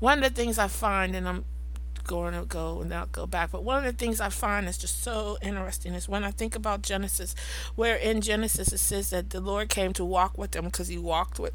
One 0.00 0.22
of 0.22 0.34
the 0.34 0.42
things 0.42 0.58
I 0.58 0.68
find, 0.68 1.16
and 1.16 1.28
I'm 1.28 1.44
going 2.04 2.34
to 2.34 2.44
go 2.44 2.80
and 2.80 2.90
not 2.90 3.12
go 3.12 3.26
back. 3.26 3.50
But 3.50 3.64
one 3.64 3.78
of 3.78 3.84
the 3.84 3.92
things 3.92 4.20
I 4.20 4.28
find 4.28 4.68
is 4.68 4.78
just 4.78 5.02
so 5.02 5.38
interesting 5.42 5.94
is 5.94 6.08
when 6.08 6.24
I 6.24 6.30
think 6.30 6.54
about 6.54 6.82
Genesis, 6.82 7.34
where 7.74 7.96
in 7.96 8.20
Genesis 8.20 8.72
it 8.72 8.78
says 8.78 9.10
that 9.10 9.30
the 9.30 9.40
Lord 9.40 9.68
came 9.68 9.92
to 9.94 10.04
walk 10.04 10.38
with 10.38 10.52
them 10.52 10.66
because 10.66 10.88
he 10.88 10.98
walked 10.98 11.38
with 11.38 11.52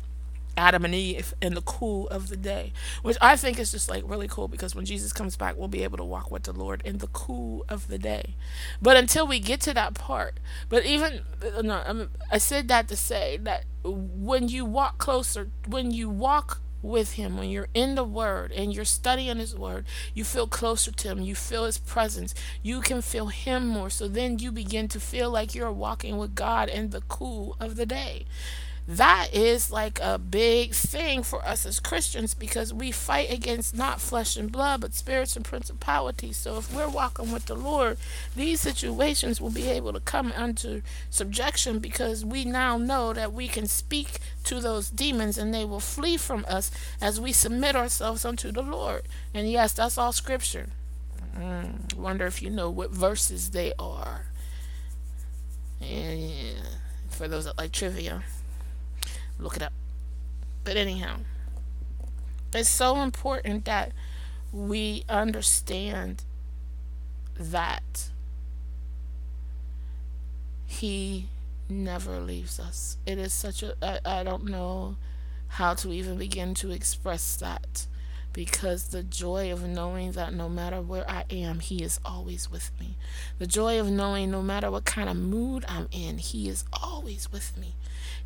Adam 0.60 0.84
and 0.84 0.94
Eve 0.94 1.34
in 1.42 1.54
the 1.54 1.62
cool 1.62 2.08
of 2.10 2.28
the 2.28 2.36
day, 2.36 2.74
which 3.02 3.18
I 3.22 3.38
think 3.38 3.60
is 3.60 3.72
just 3.72 3.90
like 3.90 4.04
really 4.06 4.28
cool 4.28 4.48
because 4.48 4.76
when 4.76 4.86
Jesus 4.86 5.14
comes 5.14 5.38
back, 5.38 5.58
we'll 5.58 5.70
be 5.70 5.84
able 5.84 5.98
to 5.98 6.04
walk 6.04 6.30
with 6.30 6.44
the 6.44 6.52
Lord 6.52 6.82
in 6.84 6.98
the 6.98 7.08
cool 7.08 7.66
of 7.70 7.88
the 7.88 7.98
day. 7.98 8.36
But 8.82 8.98
until 8.98 9.26
we 9.26 9.40
get 9.40 9.62
to 9.62 9.74
that 9.74 9.94
part, 9.94 10.40
but 10.68 10.86
even 10.86 11.22
no, 11.64 11.82
um, 11.86 12.10
I 12.30 12.40
said 12.40 12.68
that 12.68 12.90
to 12.90 12.98
say 12.98 13.38
that 13.44 13.64
when 13.84 14.50
you 14.50 14.66
walk 14.66 14.98
closer, 14.98 15.50
when 15.66 15.92
you 15.92 16.10
walk 16.10 16.60
with 16.82 17.14
him. 17.14 17.38
When 17.38 17.50
you're 17.50 17.70
in 17.74 17.96
the 17.96 18.04
word 18.04 18.52
and 18.52 18.74
you're 18.74 18.86
studying 18.86 19.38
his 19.38 19.56
word 19.56 19.86
you 20.14 20.24
feel 20.24 20.48
closer 20.48 20.92
to 20.92 21.08
him. 21.10 21.22
You 21.22 21.36
feel 21.36 21.66
his 21.66 21.78
presence. 21.78 22.34
You 22.62 22.82
can 22.82 23.02
feel 23.02 23.28
him 23.28 23.68
more. 23.68 23.90
So 23.90 24.08
then 24.08 24.40
you 24.40 24.52
begin 24.52 24.88
to 24.90 25.00
feel 25.00 25.30
like 25.30 25.56
you're 25.56 25.72
walking 25.72 26.18
with 26.18 26.36
god 26.36 26.70
in 26.70 26.90
the 26.90 27.02
cool 27.02 27.56
of 27.60 27.76
the 27.76 27.86
day 27.86 28.26
that 28.90 29.28
is 29.34 29.72
like 29.72 30.00
a 30.02 30.18
big 30.18 30.74
thing 30.74 31.22
for 31.22 31.46
us 31.46 31.64
as 31.64 31.80
Christians 31.80 32.34
because 32.34 32.74
we 32.74 32.92
fight 32.92 33.32
against 33.32 33.78
not 33.78 34.02
flesh 34.02 34.36
and 34.36 34.52
blood, 34.52 34.82
but 34.82 34.96
spirits 34.96 35.36
and 35.36 35.46
principalities. 35.46 36.38
So 36.38 36.58
if 36.58 36.74
we're 36.74 36.90
walking 36.90 37.32
with 37.32 37.46
the 37.46 37.54
Lord, 37.54 38.00
these 38.36 38.62
situations 38.62 39.40
will 39.40 39.52
be 39.52 39.68
able 39.68 39.94
to 39.94 40.00
come 40.00 40.34
under 40.36 40.82
subjection 41.12 41.78
because 41.78 42.26
we 42.26 42.46
now 42.46 42.80
know 42.80 43.14
that 43.14 43.32
we 43.32 43.48
can 43.48 43.68
speak 43.68 44.18
to 44.46 44.60
those 44.60 44.90
demons 44.90 45.38
and 45.38 45.54
they 45.54 45.66
will 45.66 45.80
flee 45.80 46.18
from 46.18 46.44
us 46.50 46.72
as 47.00 47.22
we 47.22 47.32
submit 47.32 47.76
ourselves 47.76 48.26
unto 48.26 48.52
the 48.52 48.64
Lord. 48.64 49.04
And 49.36 49.52
yes, 49.52 49.72
that's 49.72 50.00
all 50.00 50.14
scripture. 50.14 50.66
Mm, 51.38 51.94
wonder 51.94 52.26
if 52.26 52.42
you 52.42 52.50
know 52.50 52.72
what 52.72 52.90
verses 52.90 53.52
they 53.52 53.72
are. 53.78 54.26
And 55.80 56.58
for 57.08 57.28
those 57.28 57.46
that 57.46 57.60
like 57.60 57.72
trivia, 57.72 58.24
look 59.40 59.56
it 59.56 59.64
up. 59.64 59.74
But 60.64 60.78
anyhow, 60.78 61.18
it's 62.54 62.70
so 62.70 63.02
important 63.02 63.66
that 63.66 63.92
we 64.52 65.04
understand 65.08 66.24
that 67.40 68.10
He 70.66 71.28
never 71.70 72.20
leaves 72.20 72.60
us. 72.60 72.98
It 73.06 73.18
is 73.18 73.34
such 73.34 73.64
a, 73.64 73.76
I, 73.82 74.20
I 74.20 74.24
don't 74.24 74.46
know 74.46 74.96
how 75.48 75.74
to 75.76 75.92
even 75.92 76.18
begin 76.18 76.54
to 76.56 76.72
express 76.72 77.36
that 77.38 77.88
because 78.34 78.90
the 78.90 79.04
joy 79.04 79.52
of 79.52 79.64
knowing 79.64 80.12
that 80.12 80.34
no 80.34 80.48
matter 80.48 80.82
where 80.82 81.10
I 81.10 81.26
am, 81.30 81.60
He 81.60 81.84
is 81.84 82.00
always 82.06 82.52
with 82.52 82.72
me. 82.80 82.96
The 83.40 83.48
joy 83.48 83.80
of 83.80 83.90
knowing 83.90 84.32
no 84.32 84.42
matter 84.42 84.70
what 84.70 84.86
kind 84.86 85.10
of 85.10 85.18
mood 85.18 85.66
I'm 85.68 85.88
in, 85.92 86.18
He 86.20 86.48
is 86.48 86.64
always 86.74 87.32
with 87.32 87.58
me. 87.58 87.76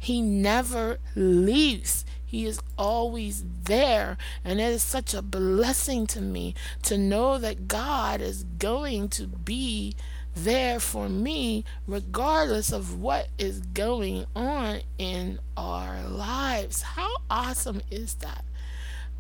He 0.04 0.22
never 0.22 1.00
leaves. 1.16 2.04
He 2.26 2.46
is 2.46 2.60
always 2.78 3.46
there. 3.64 4.18
And 4.44 4.60
it 4.60 4.66
is 4.66 4.84
such 4.84 5.14
a 5.14 5.22
blessing 5.22 6.08
to 6.08 6.20
me 6.20 6.56
to 6.82 6.98
know 6.98 7.38
that 7.38 7.70
God 7.70 8.20
is 8.20 8.44
going 8.44 9.08
to 9.10 9.28
be 9.28 9.96
there 10.36 10.82
for 10.82 11.08
me 11.08 11.64
regardless 11.88 12.74
of 12.74 13.00
what 13.00 13.30
is 13.38 13.60
going 13.60 14.26
on 14.36 14.82
in 14.98 15.40
our 15.56 16.02
lives. 16.10 16.82
How 16.82 17.16
awesome 17.30 17.82
is 17.90 18.16
that? 18.16 18.44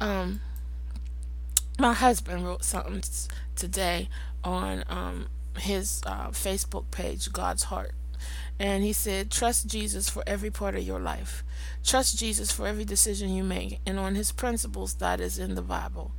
Um 0.01 0.41
my 1.79 1.93
husband 1.93 2.45
wrote 2.45 2.65
something 2.65 3.03
today 3.55 4.09
on 4.43 4.83
um, 4.87 5.27
his 5.57 6.01
uh, 6.05 6.27
Facebook 6.27 6.91
page, 6.91 7.31
God's 7.31 7.63
Heart. 7.63 7.93
And 8.59 8.83
he 8.83 8.93
said, 8.93 9.31
Trust 9.31 9.67
Jesus 9.67 10.09
for 10.09 10.23
every 10.25 10.51
part 10.51 10.75
of 10.75 10.83
your 10.83 10.99
life. 10.99 11.43
Trust 11.83 12.17
Jesus 12.17 12.51
for 12.51 12.67
every 12.67 12.85
decision 12.85 13.33
you 13.33 13.43
make 13.43 13.79
and 13.85 13.99
on 13.99 14.15
his 14.15 14.31
principles 14.31 14.95
that 14.95 15.19
is 15.19 15.37
in 15.37 15.55
the 15.55 15.61
Bible. 15.61 16.11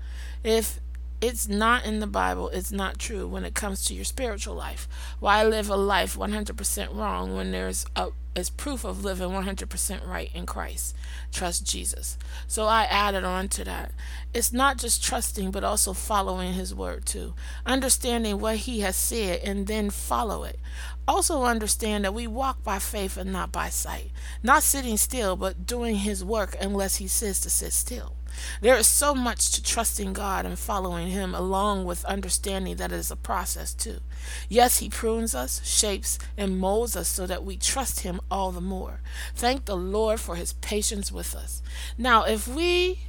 If 0.43 0.81
it's 1.21 1.49
not 1.49 1.87
in 1.87 2.00
the 2.00 2.07
Bible, 2.07 2.50
it's 2.50 2.73
not 2.73 2.99
true 2.99 3.26
when 3.26 3.45
it 3.45 3.55
comes 3.55 3.85
to 3.87 3.95
your 3.95 4.05
spiritual 4.05 4.55
life. 4.55 4.88
Why 5.21 5.43
live 5.43 5.71
a 5.71 5.76
life 5.76 6.17
100% 6.17 6.95
wrong 6.95 7.35
when 7.35 7.53
there's 7.53 7.87
a 7.97 8.09
is 8.35 8.50
proof 8.50 8.85
of 8.85 9.05
living 9.05 9.31
100% 9.31 10.07
right 10.07 10.31
in 10.35 10.47
Christ. 10.47 10.97
Trust 11.33 11.67
Jesus. 11.67 12.19
So 12.47 12.64
I 12.64 12.85
added 12.85 13.25
on 13.25 13.49
to 13.49 13.64
that. 13.64 13.93
It's 14.33 14.53
not 14.53 14.79
just 14.79 15.05
trusting, 15.05 15.50
but 15.50 15.64
also 15.64 15.93
following 15.93 16.55
His 16.55 16.75
word 16.75 17.07
too. 17.07 17.35
Understanding 17.64 18.41
what 18.41 18.57
He 18.57 18.81
has 18.81 18.97
said 18.97 19.41
and 19.45 19.67
then 19.67 19.91
follow 19.91 20.45
it. 20.45 20.59
Also 21.06 21.44
understand 21.44 22.04
that 22.04 22.14
we 22.14 22.26
walk 22.26 22.62
by 22.62 22.78
faith 22.78 23.16
and 23.16 23.32
not 23.32 23.52
by 23.52 23.68
sight. 23.68 24.11
Not 24.42 24.62
sitting 24.62 24.96
still, 24.96 25.37
but 25.37 25.66
doing 25.66 25.96
His 25.96 26.25
work 26.25 26.56
unless 26.61 26.96
He 26.96 27.08
says 27.08 27.40
to 27.40 27.50
sit 27.50 27.73
still. 27.73 28.16
There 28.61 28.76
is 28.76 28.88
so 28.88 29.14
much 29.14 29.52
to 29.52 29.62
trusting 29.62 30.12
God 30.12 30.44
and 30.44 30.58
following 30.58 31.08
Him, 31.08 31.34
along 31.34 31.84
with 31.84 32.04
understanding 32.04 32.76
that 32.76 32.90
it 32.90 32.96
is 32.96 33.11
a 33.11 33.16
process 33.16 33.73
too. 33.73 34.00
Yes, 34.49 34.78
He 34.78 34.88
prunes 34.88 35.34
us, 35.34 35.64
shapes, 35.64 36.18
and 36.37 36.58
molds 36.58 36.96
us 36.96 37.08
so 37.08 37.26
that 37.26 37.44
we 37.44 37.56
trust 37.56 38.00
Him 38.00 38.20
all 38.30 38.50
the 38.50 38.61
more. 38.61 39.00
Thank 39.34 39.66
the 39.66 39.76
Lord 39.76 40.20
for 40.20 40.37
His 40.37 40.54
patience 40.54 41.12
with 41.12 41.34
us. 41.34 41.62
Now, 41.96 42.25
if 42.25 42.49
we 42.49 43.00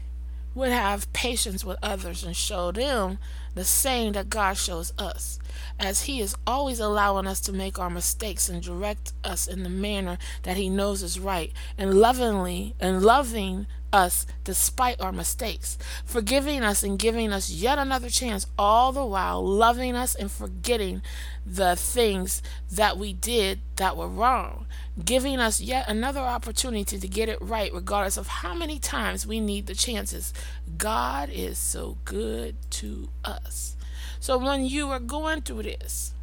would 0.55 0.71
have 0.71 1.12
patience 1.13 1.63
with 1.63 1.77
others 1.83 2.24
and 2.24 2.35
show 2.35 2.71
them 2.71 3.19
the 3.53 3.65
same 3.65 4.13
that 4.13 4.29
God 4.29 4.57
shows 4.57 4.93
us, 4.97 5.38
as 5.79 6.03
He 6.03 6.21
is 6.21 6.35
always 6.47 6.79
allowing 6.79 7.27
us 7.27 7.41
to 7.41 7.53
make 7.53 7.77
our 7.77 7.89
mistakes 7.89 8.50
and 8.50 8.63
direct 8.63 9.13
us 9.24 9.47
in 9.47 9.63
the 9.63 9.69
manner 9.69 10.17
that 10.43 10.57
He 10.57 10.69
knows 10.69 11.03
is 11.03 11.19
right, 11.19 11.51
and 11.77 11.93
lovingly 12.00 12.74
and 12.79 13.03
loving 13.03 13.67
us 13.95 14.27
despite 14.43 14.99
our 14.99 15.13
mistakes, 15.13 15.77
forgiving 16.03 16.61
us 16.63 16.83
and 16.83 16.99
giving 16.99 17.31
us 17.31 17.49
yet 17.49 17.79
another 17.79 18.09
chance, 18.09 18.45
all 18.59 18.91
the 18.91 19.05
while 19.05 19.43
loving 19.43 19.95
us 19.95 20.13
and 20.13 20.29
forgetting 20.29 21.01
the 21.45 21.75
things 21.75 22.43
that 22.69 22.97
we 22.97 23.13
did 23.13 23.61
that 23.77 23.95
were 23.95 24.07
wrong, 24.07 24.65
giving 25.03 25.39
us 25.39 25.61
yet 25.61 25.87
another 25.87 26.19
opportunity 26.19 26.99
to 26.99 27.07
get 27.07 27.29
it 27.29 27.41
right, 27.41 27.73
regardless 27.73 28.17
of 28.17 28.27
how 28.27 28.53
many 28.53 28.77
times 28.77 29.25
we 29.25 29.39
need 29.39 29.65
the 29.65 29.75
chances. 29.75 30.33
God 30.77 31.29
is 31.31 31.57
so 31.57 31.97
good 32.03 32.55
to 32.71 33.09
us. 33.23 33.77
So 34.19 34.37
when 34.37 34.65
you 34.65 34.89
are 34.89 34.99
going 34.99 35.41
through 35.41 35.63
this, 35.63 36.13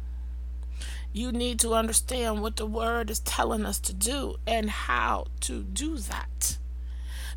you 1.11 1.31
need 1.31 1.59
to 1.59 1.73
understand 1.73 2.41
what 2.41 2.55
the 2.55 2.65
word 2.65 3.09
is 3.09 3.19
telling 3.19 3.65
us 3.65 3.79
to 3.79 3.93
do 3.93 4.35
and 4.45 4.69
how 4.69 5.27
to 5.41 5.63
do 5.63 5.97
that. 5.97 6.57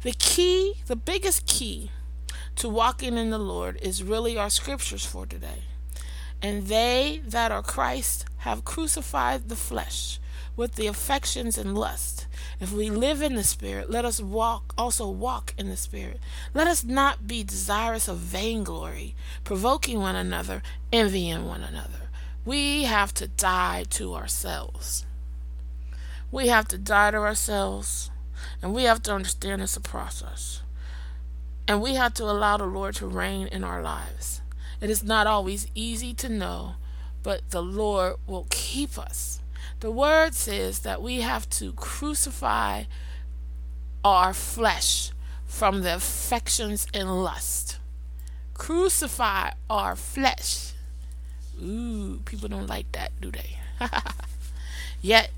The 0.06 0.12
key, 0.12 0.74
the 0.86 0.94
biggest 0.94 1.46
key 1.46 1.90
to 2.54 2.68
walking 2.68 3.18
in 3.18 3.30
the 3.30 3.40
Lord 3.40 3.76
is 3.82 4.04
really 4.04 4.38
our 4.38 4.50
scriptures 4.50 5.04
for 5.04 5.26
today. 5.26 5.64
And 6.40 6.68
they 6.68 7.22
that 7.26 7.50
are 7.50 7.60
Christ 7.60 8.24
have 8.46 8.64
crucified 8.64 9.48
the 9.48 9.56
flesh 9.56 10.20
with 10.54 10.76
the 10.76 10.86
affections 10.86 11.58
and 11.58 11.76
lust. 11.76 12.28
If 12.60 12.70
we 12.70 12.88
live 12.88 13.20
in 13.20 13.34
the 13.34 13.42
Spirit, 13.42 13.90
let 13.90 14.04
us 14.04 14.20
walk 14.20 14.72
also 14.78 15.10
walk 15.10 15.54
in 15.58 15.70
the 15.70 15.76
Spirit. 15.76 16.20
Let 16.54 16.68
us 16.68 16.84
not 16.84 17.26
be 17.26 17.42
desirous 17.42 18.06
of 18.06 18.18
vainglory, 18.18 19.16
provoking 19.42 19.98
one 19.98 20.14
another, 20.14 20.62
envying 20.92 21.46
one 21.46 21.64
another. 21.64 22.10
We 22.44 22.84
have 22.84 23.12
to 23.14 23.26
die 23.26 23.86
to 23.90 24.14
ourselves. 24.14 25.04
We 26.30 26.46
have 26.46 26.68
to 26.68 26.78
die 26.78 27.10
to 27.10 27.16
ourselves 27.16 28.12
and 28.62 28.74
we 28.74 28.84
have 28.84 29.02
to 29.02 29.14
understand 29.14 29.62
it's 29.62 29.76
a 29.76 29.80
process. 29.80 30.62
And 31.68 31.82
we 31.82 31.94
have 31.94 32.14
to 32.14 32.24
allow 32.24 32.56
the 32.56 32.66
Lord 32.66 32.94
to 32.96 33.06
reign 33.06 33.48
in 33.48 33.64
our 33.64 33.82
lives. 33.82 34.40
It 34.80 34.90
is 34.90 35.02
not 35.02 35.26
always 35.26 35.66
easy 35.74 36.14
to 36.14 36.28
know, 36.28 36.74
but 37.22 37.50
the 37.50 37.62
Lord 37.62 38.16
will 38.26 38.46
keep 38.50 38.98
us. 38.98 39.40
The 39.80 39.90
word 39.90 40.34
says 40.34 40.80
that 40.80 41.02
we 41.02 41.20
have 41.22 41.50
to 41.50 41.72
crucify 41.72 42.84
our 44.04 44.32
flesh 44.32 45.10
from 45.44 45.82
the 45.82 45.96
affections 45.96 46.86
and 46.94 47.22
lust. 47.24 47.78
Crucify 48.54 49.50
our 49.68 49.96
flesh. 49.96 50.72
Ooh, 51.62 52.20
people 52.24 52.48
don't 52.48 52.66
like 52.66 52.90
that, 52.92 53.12
do 53.20 53.30
they? 53.30 53.58
Yet 55.00 55.30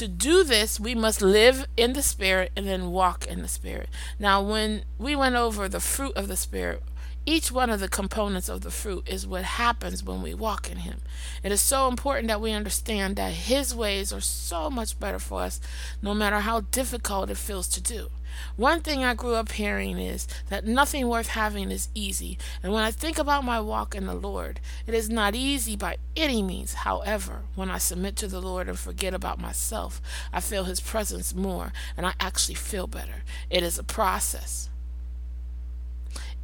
to 0.00 0.08
do 0.08 0.44
this, 0.44 0.80
we 0.80 0.94
must 0.94 1.20
live 1.20 1.66
in 1.76 1.92
the 1.92 2.02
Spirit 2.02 2.52
and 2.56 2.66
then 2.66 2.90
walk 2.90 3.26
in 3.26 3.42
the 3.42 3.48
Spirit. 3.48 3.90
Now, 4.18 4.40
when 4.40 4.84
we 4.98 5.14
went 5.14 5.34
over 5.34 5.68
the 5.68 5.78
fruit 5.78 6.16
of 6.16 6.26
the 6.26 6.38
Spirit, 6.38 6.82
each 7.26 7.52
one 7.52 7.70
of 7.70 7.80
the 7.80 7.88
components 7.88 8.48
of 8.48 8.62
the 8.62 8.70
fruit 8.70 9.08
is 9.08 9.26
what 9.26 9.44
happens 9.44 10.02
when 10.02 10.22
we 10.22 10.32
walk 10.32 10.70
in 10.70 10.78
Him. 10.78 11.00
It 11.42 11.52
is 11.52 11.60
so 11.60 11.86
important 11.86 12.28
that 12.28 12.40
we 12.40 12.52
understand 12.52 13.16
that 13.16 13.32
His 13.32 13.74
ways 13.74 14.12
are 14.12 14.20
so 14.20 14.70
much 14.70 14.98
better 14.98 15.18
for 15.18 15.42
us, 15.42 15.60
no 16.00 16.14
matter 16.14 16.40
how 16.40 16.60
difficult 16.60 17.30
it 17.30 17.36
feels 17.36 17.68
to 17.68 17.80
do. 17.80 18.08
One 18.56 18.80
thing 18.80 19.04
I 19.04 19.14
grew 19.14 19.34
up 19.34 19.52
hearing 19.52 19.98
is 19.98 20.26
that 20.48 20.64
nothing 20.64 21.08
worth 21.08 21.28
having 21.28 21.70
is 21.70 21.88
easy. 21.94 22.38
And 22.62 22.72
when 22.72 22.82
I 22.82 22.90
think 22.90 23.18
about 23.18 23.44
my 23.44 23.60
walk 23.60 23.94
in 23.94 24.06
the 24.06 24.14
Lord, 24.14 24.60
it 24.86 24.94
is 24.94 25.10
not 25.10 25.34
easy 25.34 25.76
by 25.76 25.96
any 26.16 26.42
means. 26.42 26.74
However, 26.74 27.42
when 27.54 27.70
I 27.70 27.78
submit 27.78 28.16
to 28.16 28.28
the 28.28 28.40
Lord 28.40 28.68
and 28.68 28.78
forget 28.78 29.12
about 29.12 29.40
myself, 29.40 30.00
I 30.32 30.40
feel 30.40 30.64
His 30.64 30.80
presence 30.80 31.34
more 31.34 31.72
and 31.96 32.06
I 32.06 32.14
actually 32.18 32.54
feel 32.54 32.86
better. 32.86 33.24
It 33.50 33.62
is 33.62 33.78
a 33.78 33.84
process. 33.84 34.69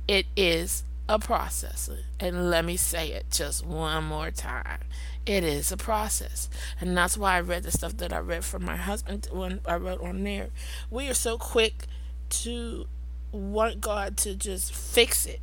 It 0.08 0.26
is 0.36 0.84
a 1.08 1.18
process. 1.18 1.90
And 2.20 2.50
let 2.50 2.64
me 2.64 2.76
say 2.76 3.08
it 3.12 3.26
just 3.30 3.64
one 3.64 4.04
more 4.04 4.30
time. 4.30 4.80
It 5.24 5.42
is 5.42 5.72
a 5.72 5.76
process. 5.76 6.48
And 6.80 6.96
that's 6.96 7.18
why 7.18 7.36
I 7.36 7.40
read 7.40 7.64
the 7.64 7.72
stuff 7.72 7.96
that 7.98 8.12
I 8.12 8.18
read 8.18 8.44
from 8.44 8.64
my 8.64 8.76
husband 8.76 9.28
when 9.32 9.60
I 9.66 9.76
wrote 9.76 10.00
on 10.00 10.22
there. 10.24 10.48
We 10.90 11.08
are 11.08 11.14
so 11.14 11.36
quick 11.36 11.86
to 12.28 12.86
want 13.32 13.80
God 13.80 14.16
to 14.18 14.34
just 14.34 14.72
fix 14.74 15.26
it. 15.26 15.40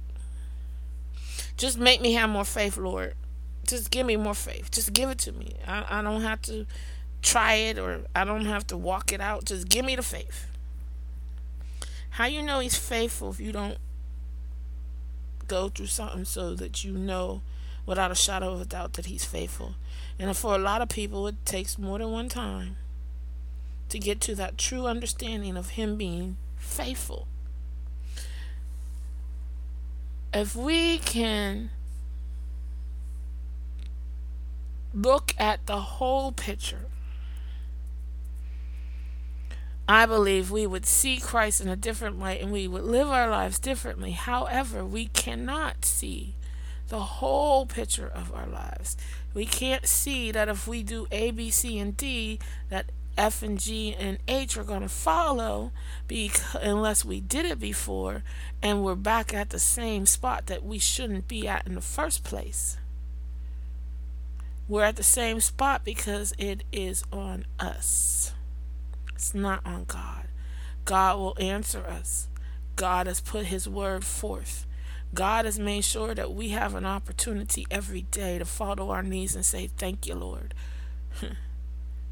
Just 1.57 1.77
make 1.77 2.01
me 2.01 2.13
have 2.13 2.29
more 2.29 2.45
faith, 2.45 2.77
Lord. 2.77 3.15
Just 3.65 3.91
give 3.91 4.05
me 4.05 4.15
more 4.15 4.33
faith. 4.33 4.71
Just 4.71 4.93
give 4.93 5.09
it 5.09 5.19
to 5.19 5.31
me. 5.31 5.53
I, 5.67 5.99
I 5.99 6.01
don't 6.01 6.21
have 6.21 6.41
to 6.43 6.65
try 7.21 7.53
it 7.55 7.77
or 7.77 8.01
I 8.15 8.25
don't 8.25 8.45
have 8.45 8.67
to 8.67 8.77
walk 8.77 9.11
it 9.13 9.21
out. 9.21 9.45
Just 9.45 9.69
give 9.69 9.85
me 9.85 9.95
the 9.95 10.03
faith. 10.03 10.47
How 12.11 12.25
you 12.25 12.41
know 12.43 12.59
he's 12.59 12.77
faithful 12.77 13.31
if 13.31 13.39
you 13.39 13.51
don't 13.51 13.77
go 15.47 15.69
through 15.69 15.87
something 15.87 16.25
so 16.25 16.53
that 16.55 16.83
you 16.83 16.93
know 16.93 17.41
without 17.85 18.11
a 18.11 18.15
shadow 18.15 18.53
of 18.53 18.61
a 18.61 18.65
doubt 18.65 18.93
that 18.93 19.07
he's 19.07 19.25
faithful. 19.25 19.75
And 20.17 20.35
for 20.35 20.55
a 20.55 20.59
lot 20.59 20.81
of 20.81 20.89
people 20.89 21.27
it 21.27 21.45
takes 21.45 21.77
more 21.77 21.99
than 21.99 22.11
one 22.11 22.29
time 22.29 22.77
to 23.89 23.99
get 23.99 24.21
to 24.21 24.35
that 24.35 24.57
true 24.57 24.87
understanding 24.87 25.57
of 25.57 25.71
him 25.71 25.97
being 25.97 26.37
faithful. 26.57 27.27
If 30.33 30.55
we 30.55 30.97
can 30.97 31.69
look 34.93 35.33
at 35.37 35.65
the 35.65 35.79
whole 35.79 36.31
picture 36.31 36.85
I 39.87 40.05
believe 40.05 40.49
we 40.49 40.65
would 40.65 40.85
see 40.85 41.17
Christ 41.17 41.59
in 41.59 41.67
a 41.67 41.75
different 41.75 42.19
light 42.19 42.41
and 42.41 42.51
we 42.51 42.67
would 42.67 42.83
live 42.83 43.09
our 43.09 43.29
lives 43.29 43.59
differently. 43.59 44.11
However, 44.11 44.85
we 44.85 45.07
cannot 45.07 45.83
see 45.83 46.35
the 46.87 46.99
whole 46.99 47.65
picture 47.65 48.07
of 48.07 48.33
our 48.33 48.47
lives. 48.47 48.95
We 49.33 49.45
can't 49.45 49.85
see 49.85 50.31
that 50.31 50.47
if 50.47 50.67
we 50.67 50.83
do 50.83 51.07
A, 51.11 51.31
B, 51.31 51.49
C, 51.49 51.79
and 51.79 51.97
D, 51.97 52.39
that 52.69 52.91
F 53.17 53.43
and 53.43 53.59
G 53.59 53.93
and 53.93 54.17
H 54.27 54.57
are 54.57 54.63
going 54.63 54.81
to 54.81 54.89
follow 54.89 55.71
because, 56.07 56.55
unless 56.61 57.03
we 57.03 57.19
did 57.19 57.45
it 57.45 57.59
before 57.59 58.23
and 58.61 58.83
we're 58.83 58.95
back 58.95 59.33
at 59.33 59.49
the 59.49 59.59
same 59.59 60.05
spot 60.05 60.47
that 60.47 60.63
we 60.63 60.79
shouldn't 60.79 61.27
be 61.27 61.47
at 61.47 61.67
in 61.67 61.75
the 61.75 61.81
first 61.81 62.23
place. 62.23 62.77
We're 64.67 64.85
at 64.85 64.95
the 64.95 65.03
same 65.03 65.41
spot 65.41 65.83
because 65.83 66.33
it 66.37 66.63
is 66.71 67.03
on 67.11 67.45
us. 67.59 68.33
It's 69.15 69.33
not 69.33 69.65
on 69.65 69.85
God. 69.85 70.27
God 70.85 71.17
will 71.17 71.37
answer 71.39 71.85
us. 71.85 72.27
God 72.75 73.07
has 73.07 73.21
put 73.21 73.45
His 73.45 73.69
word 73.69 74.03
forth. 74.03 74.65
God 75.13 75.45
has 75.45 75.59
made 75.59 75.83
sure 75.83 76.15
that 76.15 76.33
we 76.33 76.49
have 76.49 76.73
an 76.73 76.85
opportunity 76.85 77.67
every 77.69 78.01
day 78.01 78.39
to 78.39 78.45
fall 78.45 78.75
to 78.75 78.89
our 78.89 79.03
knees 79.03 79.35
and 79.35 79.45
say, 79.45 79.67
Thank 79.77 80.07
you, 80.07 80.15
Lord. 80.15 80.53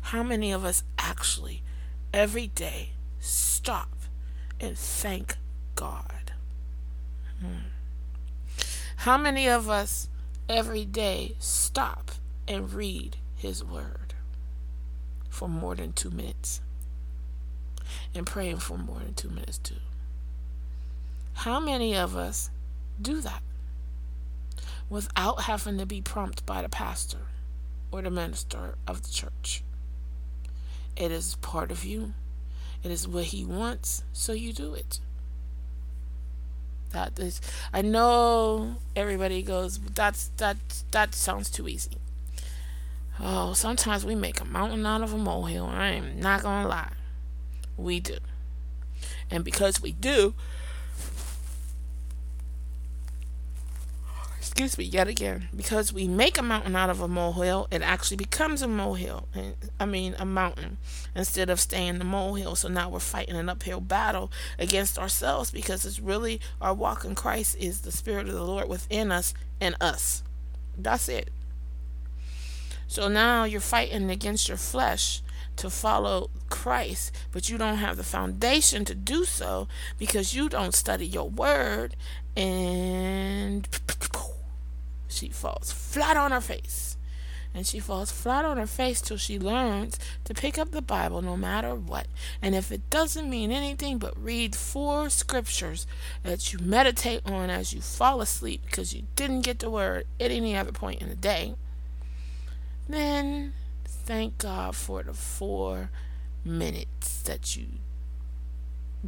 How 0.01 0.23
many 0.23 0.51
of 0.51 0.63
us 0.63 0.83
actually, 0.97 1.63
every 2.13 2.47
day, 2.47 2.91
stop 3.19 3.95
and 4.59 4.77
thank 4.77 5.37
God? 5.75 6.33
Hmm. 7.39 7.67
How 8.97 9.17
many 9.17 9.47
of 9.47 9.67
us 9.69 10.07
every 10.47 10.85
day 10.85 11.35
stop 11.39 12.11
and 12.47 12.71
read 12.71 13.17
His 13.35 13.63
Word 13.63 14.13
for 15.29 15.49
more 15.49 15.75
than 15.75 15.93
two 15.93 16.11
minutes? 16.11 16.61
And 18.13 18.25
praying 18.25 18.57
for 18.57 18.77
more 18.77 18.99
than 18.99 19.13
two 19.13 19.29
minutes 19.29 19.57
too. 19.57 19.75
How 21.33 21.59
many 21.59 21.95
of 21.95 22.15
us 22.15 22.49
do 23.01 23.21
that 23.21 23.41
without 24.89 25.43
having 25.43 25.77
to 25.77 25.85
be 25.85 26.01
prompted 26.01 26.45
by 26.45 26.61
the 26.61 26.69
pastor 26.69 27.27
or 27.91 28.01
the 28.01 28.11
minister 28.11 28.75
of 28.87 29.03
the 29.03 29.09
church? 29.09 29.63
It 30.95 31.11
is 31.11 31.35
part 31.35 31.71
of 31.71 31.83
you. 31.85 32.13
It 32.83 32.91
is 32.91 33.07
what 33.07 33.25
he 33.25 33.45
wants, 33.45 34.03
so 34.11 34.33
you 34.33 34.53
do 34.53 34.73
it. 34.73 34.99
That 36.91 37.17
is, 37.19 37.39
I 37.71 37.81
know 37.81 38.75
everybody 38.95 39.41
goes, 39.43 39.79
that's 39.79 40.29
that 40.37 40.57
that 40.91 41.15
sounds 41.15 41.49
too 41.49 41.69
easy. 41.69 41.97
Oh, 43.19 43.53
sometimes 43.53 44.05
we 44.05 44.15
make 44.15 44.41
a 44.41 44.45
mountain 44.45 44.85
out 44.85 45.01
of 45.01 45.13
a 45.13 45.17
molehill. 45.17 45.67
I 45.67 45.89
am 45.89 46.19
not 46.19 46.43
gonna 46.43 46.67
lie. 46.67 46.91
We 47.77 47.99
do. 47.99 48.17
And 49.29 49.43
because 49.43 49.81
we 49.81 49.93
do, 49.93 50.33
excuse 54.37 54.77
me, 54.77 54.83
yet 54.83 55.07
again, 55.07 55.47
because 55.55 55.93
we 55.93 56.07
make 56.07 56.37
a 56.37 56.41
mountain 56.41 56.75
out 56.75 56.89
of 56.89 56.99
a 56.99 57.07
molehill, 57.07 57.67
it 57.71 57.81
actually 57.81 58.17
becomes 58.17 58.61
a 58.61 58.67
molehill. 58.67 59.27
I 59.79 59.85
mean, 59.85 60.13
a 60.19 60.25
mountain 60.25 60.77
instead 61.15 61.49
of 61.49 61.59
staying 61.59 61.99
the 61.99 62.03
molehill. 62.03 62.55
So 62.55 62.67
now 62.67 62.89
we're 62.89 62.99
fighting 62.99 63.35
an 63.35 63.49
uphill 63.49 63.79
battle 63.79 64.31
against 64.59 64.99
ourselves 64.99 65.51
because 65.51 65.85
it's 65.85 65.99
really 65.99 66.41
our 66.59 66.73
walk 66.73 67.05
in 67.05 67.15
Christ 67.15 67.55
is 67.59 67.81
the 67.81 67.91
Spirit 67.91 68.27
of 68.27 68.33
the 68.33 68.43
Lord 68.43 68.67
within 68.67 69.11
us 69.11 69.33
and 69.61 69.75
us. 69.79 70.21
That's 70.77 71.07
it. 71.07 71.29
So 72.87 73.07
now 73.07 73.45
you're 73.45 73.61
fighting 73.61 74.09
against 74.09 74.49
your 74.49 74.57
flesh 74.57 75.21
to 75.61 75.69
follow 75.69 76.31
Christ, 76.49 77.11
but 77.31 77.47
you 77.47 77.57
don't 77.59 77.77
have 77.77 77.95
the 77.95 78.03
foundation 78.03 78.83
to 78.85 78.95
do 78.95 79.25
so 79.25 79.67
because 79.99 80.33
you 80.33 80.49
don't 80.49 80.73
study 80.73 81.05
your 81.05 81.29
word, 81.29 81.95
and 82.35 83.67
she 85.07 85.29
falls 85.29 85.71
flat 85.71 86.17
on 86.17 86.31
her 86.31 86.41
face. 86.41 86.97
And 87.53 87.67
she 87.67 87.79
falls 87.79 88.11
flat 88.11 88.43
on 88.43 88.57
her 88.57 88.65
face 88.65 89.01
till 89.01 89.17
she 89.17 89.37
learns 89.37 89.99
to 90.23 90.33
pick 90.33 90.57
up 90.57 90.71
the 90.71 90.81
Bible 90.81 91.21
no 91.21 91.37
matter 91.37 91.75
what. 91.75 92.07
And 92.41 92.55
if 92.55 92.71
it 92.71 92.89
doesn't 92.89 93.29
mean 93.29 93.51
anything 93.51 93.99
but 93.99 94.17
read 94.17 94.55
four 94.55 95.11
scriptures 95.11 95.85
that 96.23 96.51
you 96.51 96.59
meditate 96.59 97.21
on 97.25 97.51
as 97.51 97.71
you 97.71 97.81
fall 97.81 98.21
asleep 98.21 98.61
because 98.65 98.95
you 98.95 99.03
didn't 99.15 99.41
get 99.41 99.59
the 99.59 99.69
word 99.69 100.07
at 100.19 100.31
any 100.31 100.55
other 100.55 100.71
point 100.71 101.01
in 101.01 101.09
the 101.09 101.15
day, 101.15 101.53
then 102.87 103.53
thank 104.05 104.37
God 104.37 104.75
for 104.75 105.03
the 105.03 105.13
four 105.13 105.89
minutes 106.43 107.21
that 107.21 107.55
you 107.55 107.67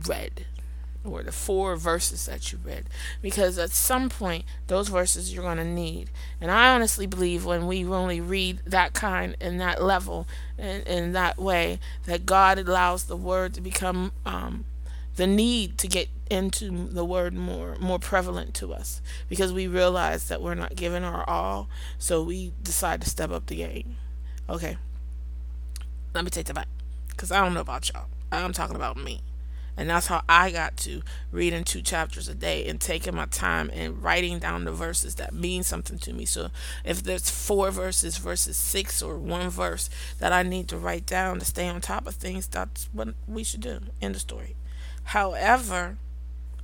read 0.08 0.46
or 1.04 1.22
the 1.22 1.32
four 1.32 1.76
verses 1.76 2.26
that 2.28 2.52
you 2.52 2.60
read. 2.64 2.86
Because 3.22 3.58
at 3.58 3.72
some 3.72 4.10
point 4.10 4.46
those 4.68 4.88
verses 4.88 5.34
you're 5.34 5.44
going 5.44 5.58
to 5.58 5.66
need. 5.66 6.10
And 6.40 6.50
i 6.50 6.74
honestly 6.74 7.06
believe 7.06 7.46
when 7.46 7.68
we 7.68 7.86
only 7.86 8.22
read 8.22 8.62
that 8.66 8.94
kind 8.94 9.36
and 9.42 9.60
that 9.60 9.84
level 9.84 10.28
and 10.58 10.84
in 10.88 11.12
that 11.14 11.38
way 11.38 11.80
that 12.06 12.26
god 12.26 12.58
allows 12.58 13.06
the 13.06 13.18
word 13.18 13.54
to 13.56 13.62
become 13.62 14.12
um, 14.26 14.66
the 15.16 15.28
need 15.28 15.78
to 15.80 15.88
get 15.88 16.08
into 16.30 16.88
the 16.88 17.06
word 17.06 17.34
more 17.34 17.76
more 17.80 18.00
prevalent 18.00 18.54
to 18.56 18.74
us. 18.74 19.02
Because 19.28 19.52
we 19.52 19.68
realize 19.68 20.28
that 20.30 20.42
we're 20.42 20.56
not 20.56 20.76
giving 20.76 21.04
our 21.04 21.28
all 21.30 21.68
so 21.98 22.24
we 22.24 22.54
decide 22.62 23.02
to 23.02 23.10
step 23.10 23.32
up 23.32 23.48
the 23.48 23.58
game 23.58 23.98
okay 24.50 24.78
let 26.14 26.24
me 26.24 26.30
take 26.30 26.46
that 26.46 26.54
back 26.54 26.68
because 27.10 27.32
I 27.32 27.44
don't 27.44 27.54
know 27.54 27.62
about 27.62 27.90
y'all. 27.90 28.06
I'm 28.32 28.54
talking 28.54 28.76
about 28.76 28.98
me. 28.98 29.22
And 29.76 29.90
that's 29.90 30.06
how 30.06 30.22
I 30.30 30.52
got 30.52 30.78
to 30.78 31.02
reading 31.32 31.64
two 31.64 31.82
chapters 31.82 32.28
a 32.28 32.36
day 32.36 32.68
and 32.68 32.80
taking 32.80 33.16
my 33.16 33.26
time 33.26 33.72
and 33.74 34.04
writing 34.04 34.38
down 34.38 34.66
the 34.66 34.72
verses 34.72 35.16
that 35.16 35.34
mean 35.34 35.64
something 35.64 35.98
to 36.00 36.14
me. 36.14 36.26
So 36.26 36.50
if 36.86 37.02
there's 37.02 37.32
four 37.32 37.72
verses 37.72 38.18
versus 38.18 38.56
six 38.56 39.02
or 39.02 39.18
one 39.18 39.50
verse 39.50 39.90
that 40.20 40.32
I 40.32 40.44
need 40.44 40.68
to 40.68 40.78
write 40.78 41.08
down 41.08 41.40
to 41.40 41.46
stay 41.46 41.68
on 41.68 41.82
top 41.82 42.06
of 42.06 42.14
things, 42.14 42.46
that's 42.46 42.88
what 42.94 43.10
we 43.28 43.44
should 43.44 43.62
do. 43.62 43.80
End 44.00 44.14
of 44.14 44.22
story. 44.22 44.56
However, 45.06 45.98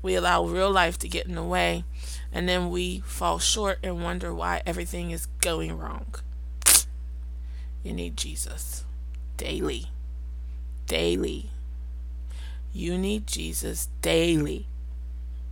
we 0.03 0.13
allow 0.13 0.45
real 0.45 0.71
life 0.71 0.99
to 0.99 1.07
get 1.07 1.25
in 1.25 1.33
the 1.33 1.43
way 1.43 1.85
and 2.31 2.47
then 2.47 2.69
we 2.69 2.99
fall 2.99 3.39
short 3.39 3.79
and 3.81 4.03
wonder 4.03 4.31
why 4.31 4.61
everything 4.67 5.09
is 5.09 5.25
going 5.41 5.75
wrong. 5.75 6.13
You 7.83 7.93
need 7.93 8.17
Jesus 8.17 8.83
daily. 9.37 9.87
Daily. 10.85 11.49
You 12.73 12.97
need 12.97 13.25
Jesus 13.25 13.87
daily. 14.01 14.67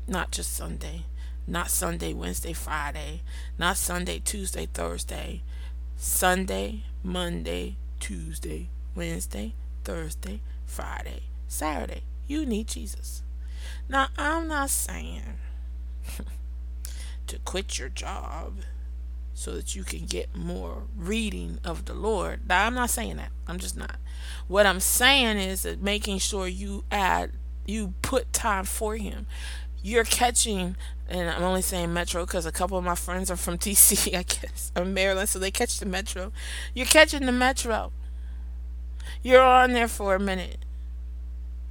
Not 0.08 0.32
just 0.32 0.54
Sunday. 0.54 1.04
Not 1.48 1.70
Sunday, 1.72 2.14
Wednesday, 2.14 2.54
Friday. 2.54 3.22
Not 3.58 3.78
Sunday, 3.78 4.20
Tuesday, 4.20 4.68
Thursday. 4.74 5.42
Sunday, 5.96 6.84
Monday, 7.04 7.76
Tuesday, 8.00 8.70
Wednesday, 8.94 9.54
Thursday, 9.84 10.42
Friday, 10.66 11.24
Saturday. 11.48 12.04
You 12.28 12.46
need 12.46 12.68
Jesus. 12.68 13.24
Now, 13.90 14.08
I'm 14.18 14.48
not 14.48 14.70
saying 14.70 15.24
to 17.28 17.40
quit 17.40 17.80
your 17.80 17.90
job 17.90 18.58
so 19.38 19.52
that 19.52 19.76
you 19.76 19.84
can 19.84 20.06
get 20.06 20.36
more 20.36 20.82
reading 20.98 21.60
of 21.64 21.86
the 21.86 21.94
Lord. 21.94 22.50
Now, 22.50 22.66
I'm 22.66 22.74
not 22.74 22.90
saying 22.90 23.18
that. 23.18 23.30
I'm 23.48 23.60
just 23.60 23.78
not. 23.78 23.98
What 24.48 24.66
I'm 24.66 24.80
saying 24.80 25.38
is 25.38 25.62
that 25.62 25.80
making 25.80 26.18
sure 26.18 26.48
you 26.48 26.86
add, 26.92 27.34
you 27.68 27.94
put 28.02 28.34
time 28.34 28.66
for 28.66 28.96
Him. 28.96 29.28
You're 29.84 30.06
catching, 30.06 30.76
and 31.08 31.30
I'm 31.30 31.44
only 31.44 31.62
saying 31.62 31.94
Metro 31.94 32.26
because 32.26 32.48
a 32.48 32.52
couple 32.52 32.80
of 32.80 32.84
my 32.84 32.96
friends 32.96 33.30
are 33.30 33.36
from 33.36 33.58
DC, 33.60 34.18
I 34.18 34.24
guess, 34.24 34.72
or 34.76 34.84
Maryland, 34.86 35.30
so 35.30 35.38
they 35.38 35.52
catch 35.52 35.78
the 35.78 35.86
Metro. 35.86 36.32
You're 36.74 36.88
catching 36.88 37.28
the 37.28 37.32
Metro. 37.32 37.92
You're 39.22 39.44
on 39.44 39.74
there 39.74 39.88
for 39.88 40.16
a 40.16 40.20
minute. 40.20 40.66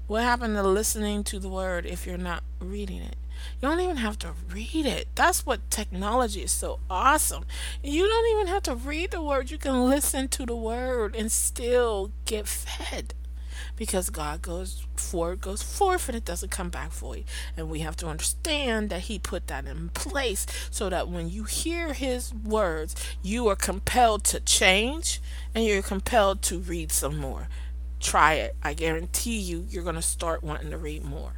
What 0.07 0.23
happened 0.23 0.55
to 0.55 0.63
listening 0.63 1.25
to 1.25 1.41
the 1.41 1.49
Word 1.49 1.85
if 1.85 2.07
you're 2.07 2.17
not 2.17 2.45
reading 2.61 3.03
it? 3.03 3.17
You 3.61 3.69
don't 3.69 3.81
even 3.81 3.97
have 3.99 4.19
to 4.21 4.33
read 4.53 4.87
it. 4.87 5.09
That's 5.15 5.47
what 5.47 5.71
technology 5.71 6.43
is 6.43 6.53
so 6.53 6.81
awesome. 6.91 7.45
You 7.83 8.07
don't 8.07 8.31
even 8.37 8.47
have 8.49 8.63
to 8.65 8.75
read 8.75 9.11
the 9.13 9.23
word. 9.23 9.51
You 9.51 9.59
can 9.59 9.89
listen 9.89 10.29
to 10.29 10.47
the 10.47 10.57
word 10.57 11.15
and 11.17 11.31
still 11.31 12.11
get 12.25 12.47
fed. 12.47 13.15
because 13.77 14.11
God 14.11 14.43
goes 14.43 14.87
forward, 14.97 15.41
goes 15.41 15.63
forth, 15.63 16.09
and 16.09 16.17
it 16.17 16.25
doesn't 16.25 16.51
come 16.51 16.71
back 16.71 16.91
void. 16.91 17.25
And 17.57 17.69
we 17.71 17.81
have 17.81 17.97
to 17.97 18.07
understand 18.07 18.91
that 18.91 19.03
He 19.03 19.19
put 19.19 19.47
that 19.49 19.67
in 19.67 19.91
place 19.91 20.47
so 20.71 20.89
that 20.89 21.09
when 21.09 21.31
you 21.31 21.45
hear 21.45 21.93
His 21.93 22.33
words, 22.35 22.95
you 23.23 23.49
are 23.49 23.57
compelled 23.57 24.25
to 24.25 24.41
change 24.41 25.21
and 25.55 25.65
you're 25.65 25.83
compelled 25.83 26.43
to 26.43 26.59
read 26.59 26.93
some 26.93 27.17
more. 27.19 27.49
Try 28.01 28.35
it. 28.35 28.57
I 28.63 28.75
guarantee 28.75 29.39
you, 29.39 29.67
you're 29.71 29.83
going 29.85 29.95
to 29.97 30.03
start 30.03 30.43
wanting 30.43 30.71
to 30.71 30.79
read 30.79 31.05
more. 31.05 31.33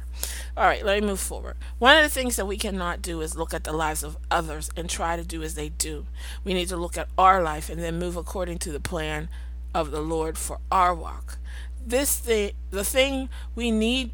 All 0.57 0.65
right, 0.65 0.83
let 0.83 1.01
me 1.01 1.07
move 1.07 1.19
forward. 1.19 1.55
One 1.77 1.97
of 1.97 2.03
the 2.03 2.09
things 2.09 2.35
that 2.35 2.45
we 2.45 2.57
cannot 2.57 3.01
do 3.01 3.21
is 3.21 3.37
look 3.37 3.53
at 3.53 3.63
the 3.63 3.73
lives 3.73 4.03
of 4.03 4.17
others 4.29 4.69
and 4.75 4.89
try 4.89 5.15
to 5.15 5.23
do 5.23 5.41
as 5.43 5.55
they 5.55 5.69
do. 5.69 6.05
We 6.43 6.53
need 6.53 6.69
to 6.69 6.77
look 6.77 6.97
at 6.97 7.09
our 7.17 7.41
life 7.41 7.69
and 7.69 7.81
then 7.81 7.99
move 7.99 8.17
according 8.17 8.57
to 8.59 8.71
the 8.71 8.79
plan 8.79 9.29
of 9.73 9.91
the 9.91 10.01
Lord 10.01 10.37
for 10.37 10.59
our 10.71 10.93
walk. 10.93 11.37
This 11.85 12.17
thing, 12.17 12.51
the 12.71 12.83
thing 12.83 13.29
we 13.55 13.71
need 13.71 14.11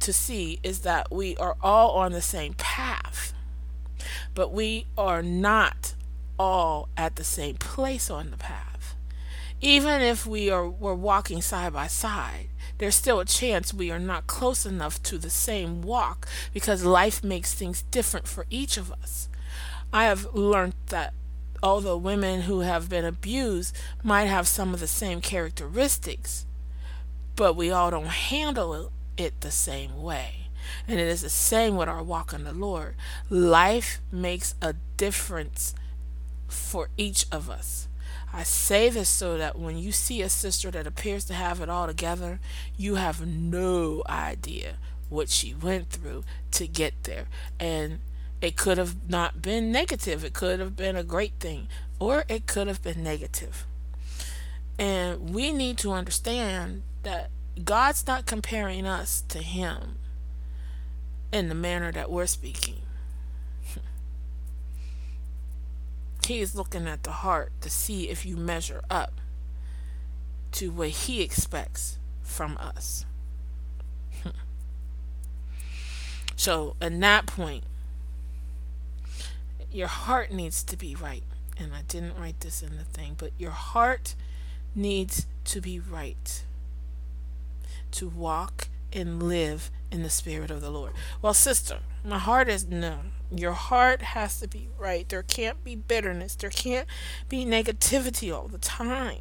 to 0.00 0.12
see 0.12 0.58
is 0.62 0.80
that 0.80 1.10
we 1.10 1.36
are 1.36 1.56
all 1.62 1.92
on 1.92 2.12
the 2.12 2.22
same 2.22 2.54
path, 2.54 3.32
but 4.34 4.52
we 4.52 4.86
are 4.98 5.22
not 5.22 5.94
all 6.38 6.88
at 6.96 7.16
the 7.16 7.24
same 7.24 7.56
place 7.56 8.10
on 8.10 8.30
the 8.30 8.36
path. 8.36 8.94
Even 9.60 10.02
if 10.02 10.26
we 10.26 10.50
are 10.50 10.68
we're 10.68 10.94
walking 10.94 11.40
side 11.40 11.72
by 11.72 11.86
side, 11.86 12.48
there's 12.78 12.94
still 12.94 13.20
a 13.20 13.24
chance 13.24 13.72
we 13.72 13.90
are 13.90 13.98
not 13.98 14.26
close 14.26 14.66
enough 14.66 15.02
to 15.04 15.18
the 15.18 15.30
same 15.30 15.82
walk 15.82 16.28
because 16.52 16.84
life 16.84 17.22
makes 17.22 17.54
things 17.54 17.82
different 17.90 18.26
for 18.26 18.46
each 18.50 18.76
of 18.76 18.90
us. 18.92 19.28
I 19.92 20.04
have 20.04 20.34
learned 20.34 20.74
that 20.88 21.14
although 21.62 21.96
women 21.96 22.42
who 22.42 22.60
have 22.60 22.88
been 22.88 23.04
abused 23.04 23.76
might 24.02 24.26
have 24.26 24.48
some 24.48 24.74
of 24.74 24.80
the 24.80 24.86
same 24.86 25.20
characteristics, 25.20 26.46
but 27.36 27.54
we 27.54 27.70
all 27.70 27.90
don't 27.90 28.06
handle 28.06 28.90
it 29.16 29.40
the 29.40 29.50
same 29.50 30.02
way. 30.02 30.48
And 30.88 30.98
it 30.98 31.06
is 31.06 31.22
the 31.22 31.28
same 31.28 31.76
with 31.76 31.88
our 31.88 32.02
walk 32.02 32.32
in 32.32 32.44
the 32.44 32.52
Lord. 32.52 32.94
Life 33.30 34.00
makes 34.10 34.54
a 34.60 34.74
difference 34.96 35.74
for 36.48 36.88
each 36.96 37.26
of 37.30 37.48
us. 37.50 37.88
I 38.36 38.42
say 38.42 38.88
this 38.88 39.08
so 39.08 39.38
that 39.38 39.60
when 39.60 39.78
you 39.78 39.92
see 39.92 40.20
a 40.20 40.28
sister 40.28 40.68
that 40.72 40.88
appears 40.88 41.24
to 41.26 41.34
have 41.34 41.60
it 41.60 41.68
all 41.68 41.86
together, 41.86 42.40
you 42.76 42.96
have 42.96 43.24
no 43.24 44.02
idea 44.08 44.74
what 45.08 45.28
she 45.28 45.54
went 45.54 45.90
through 45.90 46.24
to 46.50 46.66
get 46.66 47.04
there. 47.04 47.26
And 47.60 48.00
it 48.40 48.56
could 48.56 48.76
have 48.76 49.08
not 49.08 49.40
been 49.40 49.70
negative, 49.70 50.24
it 50.24 50.32
could 50.32 50.58
have 50.58 50.74
been 50.74 50.96
a 50.96 51.04
great 51.04 51.34
thing, 51.38 51.68
or 52.00 52.24
it 52.28 52.48
could 52.48 52.66
have 52.66 52.82
been 52.82 53.04
negative. 53.04 53.66
And 54.80 55.32
we 55.32 55.52
need 55.52 55.78
to 55.78 55.92
understand 55.92 56.82
that 57.04 57.30
God's 57.64 58.04
not 58.04 58.26
comparing 58.26 58.84
us 58.84 59.22
to 59.28 59.38
Him 59.38 59.98
in 61.32 61.48
the 61.48 61.54
manner 61.54 61.92
that 61.92 62.10
we're 62.10 62.26
speaking. 62.26 62.83
He 66.26 66.40
is 66.40 66.54
looking 66.54 66.86
at 66.86 67.02
the 67.02 67.12
heart 67.12 67.52
to 67.60 67.70
see 67.70 68.08
if 68.08 68.24
you 68.24 68.36
measure 68.36 68.82
up 68.90 69.20
to 70.52 70.70
what 70.70 70.88
He 70.88 71.22
expects 71.22 71.98
from 72.22 72.56
us. 72.58 73.04
so, 76.36 76.76
at 76.80 76.98
that 77.00 77.26
point, 77.26 77.64
your 79.70 79.88
heart 79.88 80.30
needs 80.30 80.62
to 80.62 80.76
be 80.76 80.94
right. 80.94 81.24
And 81.58 81.74
I 81.74 81.82
didn't 81.82 82.16
write 82.18 82.40
this 82.40 82.62
in 82.62 82.76
the 82.76 82.84
thing, 82.84 83.14
but 83.18 83.30
your 83.38 83.50
heart 83.50 84.14
needs 84.74 85.26
to 85.44 85.60
be 85.60 85.78
right 85.78 86.44
to 87.92 88.08
walk 88.08 88.68
and 88.92 89.22
live 89.22 89.70
in 89.94 90.02
the 90.02 90.10
Spirit 90.10 90.50
of 90.50 90.60
the 90.60 90.70
Lord. 90.70 90.92
Well, 91.22 91.32
sister, 91.32 91.78
my 92.04 92.18
heart 92.18 92.48
is 92.48 92.66
no. 92.66 92.98
Your 93.30 93.52
heart 93.52 94.02
has 94.02 94.38
to 94.40 94.48
be 94.48 94.68
right. 94.78 95.08
There 95.08 95.22
can't 95.22 95.64
be 95.64 95.76
bitterness. 95.76 96.34
There 96.34 96.50
can't 96.50 96.86
be 97.28 97.46
negativity 97.46 98.34
all 98.34 98.48
the 98.48 98.58
time 98.58 99.20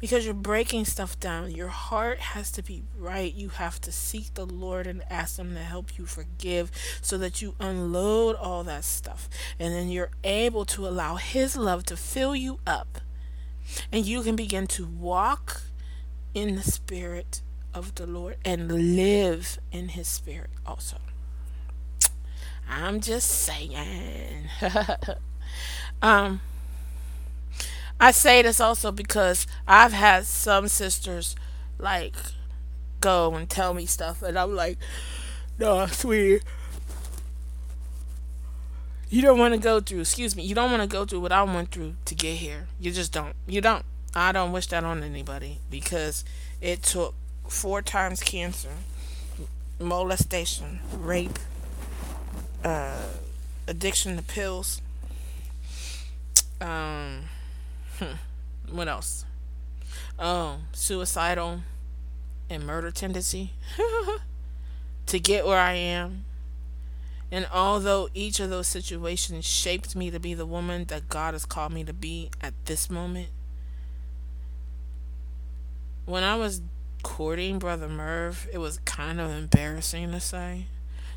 because 0.00 0.24
you're 0.24 0.34
breaking 0.34 0.86
stuff 0.86 1.20
down. 1.20 1.52
Your 1.52 1.68
heart 1.68 2.18
has 2.18 2.50
to 2.52 2.62
be 2.62 2.82
right. 2.98 3.32
You 3.32 3.50
have 3.50 3.80
to 3.82 3.92
seek 3.92 4.34
the 4.34 4.46
Lord 4.46 4.86
and 4.86 5.02
ask 5.08 5.38
Him 5.38 5.54
to 5.54 5.60
help 5.60 5.96
you 5.98 6.06
forgive 6.06 6.70
so 7.00 7.16
that 7.18 7.40
you 7.40 7.54
unload 7.60 8.36
all 8.36 8.64
that 8.64 8.84
stuff. 8.84 9.28
And 9.58 9.74
then 9.74 9.88
you're 9.88 10.10
able 10.24 10.64
to 10.66 10.86
allow 10.86 11.16
His 11.16 11.56
love 11.56 11.84
to 11.84 11.96
fill 11.96 12.34
you 12.34 12.58
up. 12.66 12.98
And 13.92 14.04
you 14.04 14.22
can 14.22 14.36
begin 14.36 14.66
to 14.68 14.86
walk 14.86 15.62
in 16.34 16.56
the 16.56 16.62
Spirit 16.62 17.42
of 17.74 17.94
the 17.96 18.06
Lord 18.06 18.36
and 18.44 18.96
live 18.96 19.58
in 19.72 19.88
His 19.88 20.08
Spirit 20.08 20.50
also. 20.64 20.96
I'm 22.68 23.00
just 23.00 23.28
saying. 23.28 24.48
um, 26.02 26.40
I 28.00 28.10
say 28.10 28.42
this 28.42 28.60
also 28.60 28.90
because 28.90 29.46
I've 29.66 29.92
had 29.92 30.24
some 30.24 30.68
sisters 30.68 31.36
like 31.78 32.14
go 33.00 33.34
and 33.34 33.48
tell 33.48 33.74
me 33.74 33.86
stuff, 33.86 34.22
and 34.22 34.38
I'm 34.38 34.54
like, 34.54 34.78
no, 35.58 35.86
sweetie. 35.86 36.42
You 39.10 39.22
don't 39.22 39.38
want 39.38 39.54
to 39.54 39.60
go 39.60 39.80
through, 39.80 40.00
excuse 40.00 40.34
me, 40.34 40.42
you 40.42 40.54
don't 40.54 40.70
want 40.70 40.82
to 40.82 40.88
go 40.88 41.04
through 41.04 41.20
what 41.20 41.30
I 41.30 41.42
went 41.44 41.70
through 41.70 41.94
to 42.06 42.14
get 42.14 42.36
here. 42.36 42.66
You 42.80 42.90
just 42.90 43.12
don't. 43.12 43.36
You 43.46 43.60
don't. 43.60 43.84
I 44.14 44.32
don't 44.32 44.52
wish 44.52 44.66
that 44.68 44.84
on 44.84 45.02
anybody 45.02 45.60
because 45.70 46.24
it 46.60 46.82
took 46.82 47.14
four 47.48 47.82
times 47.82 48.22
cancer, 48.22 48.70
molestation, 49.78 50.80
rape, 50.96 51.38
uh, 52.64 53.02
addiction 53.66 54.16
to 54.16 54.22
pills. 54.22 54.80
Um, 56.60 57.24
hmm, 57.98 58.14
what 58.70 58.88
else? 58.88 59.24
Oh, 60.18 60.58
suicidal 60.72 61.60
and 62.48 62.66
murder 62.66 62.90
tendency 62.90 63.52
to 65.06 65.18
get 65.18 65.46
where 65.46 65.58
I 65.58 65.74
am. 65.74 66.24
And 67.30 67.48
although 67.52 68.08
each 68.14 68.38
of 68.38 68.50
those 68.50 68.68
situations 68.68 69.44
shaped 69.44 69.96
me 69.96 70.10
to 70.10 70.20
be 70.20 70.34
the 70.34 70.46
woman 70.46 70.84
that 70.84 71.08
God 71.08 71.34
has 71.34 71.44
called 71.44 71.72
me 71.72 71.82
to 71.84 71.92
be 71.92 72.30
at 72.40 72.54
this 72.66 72.88
moment, 72.88 73.28
when 76.04 76.22
I 76.22 76.36
was 76.36 76.60
courting 77.04 77.60
Brother 77.60 77.88
Merv, 77.88 78.48
it 78.52 78.58
was 78.58 78.78
kind 78.84 79.20
of 79.20 79.30
embarrassing 79.30 80.10
to 80.10 80.18
say. 80.18 80.66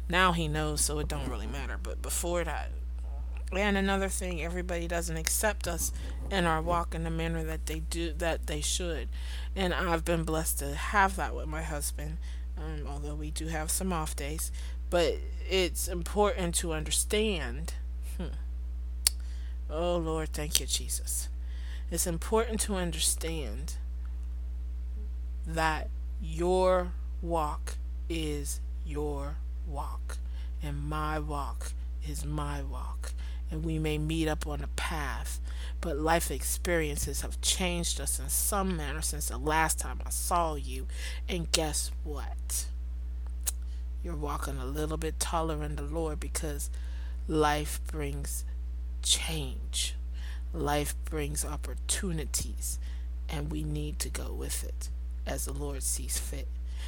Now 0.07 0.33
he 0.33 0.47
knows, 0.47 0.81
so 0.81 0.99
it 0.99 1.07
don't 1.07 1.27
really 1.27 1.47
matter. 1.47 1.79
But 1.81 2.03
before 2.03 2.43
that, 2.43 2.69
and 3.51 3.77
another 3.77 4.09
thing, 4.09 4.43
everybody 4.43 4.87
doesn't 4.87 5.15
accept 5.15 5.67
us 5.67 5.91
in 6.29 6.45
our 6.45 6.61
walk 6.61 6.93
in 6.93 7.03
the 7.03 7.09
manner 7.09 7.43
that 7.45 7.65
they 7.65 7.79
do 7.79 8.13
that 8.17 8.47
they 8.47 8.61
should. 8.61 9.07
And 9.55 9.73
I've 9.73 10.03
been 10.05 10.23
blessed 10.23 10.59
to 10.59 10.75
have 10.75 11.15
that 11.15 11.33
with 11.33 11.47
my 11.47 11.63
husband, 11.63 12.17
um, 12.57 12.85
although 12.85 13.15
we 13.15 13.31
do 13.31 13.47
have 13.47 13.71
some 13.71 13.93
off 13.93 14.15
days. 14.15 14.51
But 14.89 15.15
it's 15.49 15.87
important 15.87 16.55
to 16.55 16.73
understand. 16.73 17.73
Hmm. 18.17 18.35
Oh 19.69 19.97
Lord, 19.97 20.29
thank 20.33 20.59
you, 20.59 20.65
Jesus. 20.65 21.29
It's 21.89 22.05
important 22.05 22.59
to 22.61 22.75
understand 22.75 23.75
that 25.47 25.89
your 26.21 26.91
walk 27.21 27.77
is 28.09 28.59
your 28.85 29.37
walk, 29.65 30.17
and 30.61 30.77
my 30.77 31.17
walk 31.19 31.71
is 32.07 32.25
my 32.25 32.61
walk. 32.61 33.13
And 33.49 33.63
we 33.63 33.79
may 33.79 33.97
meet 33.97 34.27
up 34.27 34.45
on 34.45 34.61
a 34.61 34.67
path, 34.75 35.39
but 35.79 35.97
life 35.97 36.29
experiences 36.31 37.21
have 37.21 37.39
changed 37.39 38.01
us 38.01 38.19
in 38.19 38.27
some 38.27 38.75
manner 38.75 39.01
since 39.01 39.29
the 39.29 39.37
last 39.37 39.79
time 39.79 40.01
I 40.05 40.09
saw 40.09 40.55
you. 40.55 40.85
And 41.29 41.49
guess 41.53 41.91
what? 42.03 42.65
You're 44.03 44.17
walking 44.17 44.57
a 44.57 44.65
little 44.65 44.97
bit 44.97 45.17
taller 45.17 45.63
in 45.63 45.77
the 45.77 45.81
Lord 45.81 46.19
because 46.19 46.69
life 47.25 47.79
brings 47.87 48.43
change, 49.01 49.95
life 50.53 50.93
brings 51.05 51.45
opportunities, 51.45 52.79
and 53.29 53.49
we 53.49 53.63
need 53.63 53.97
to 53.99 54.09
go 54.09 54.33
with 54.33 54.65
it 54.65 54.89
as 55.27 55.45
the 55.45 55.53
Lord 55.53 55.83
sees 55.83 56.17
fit 56.17 56.47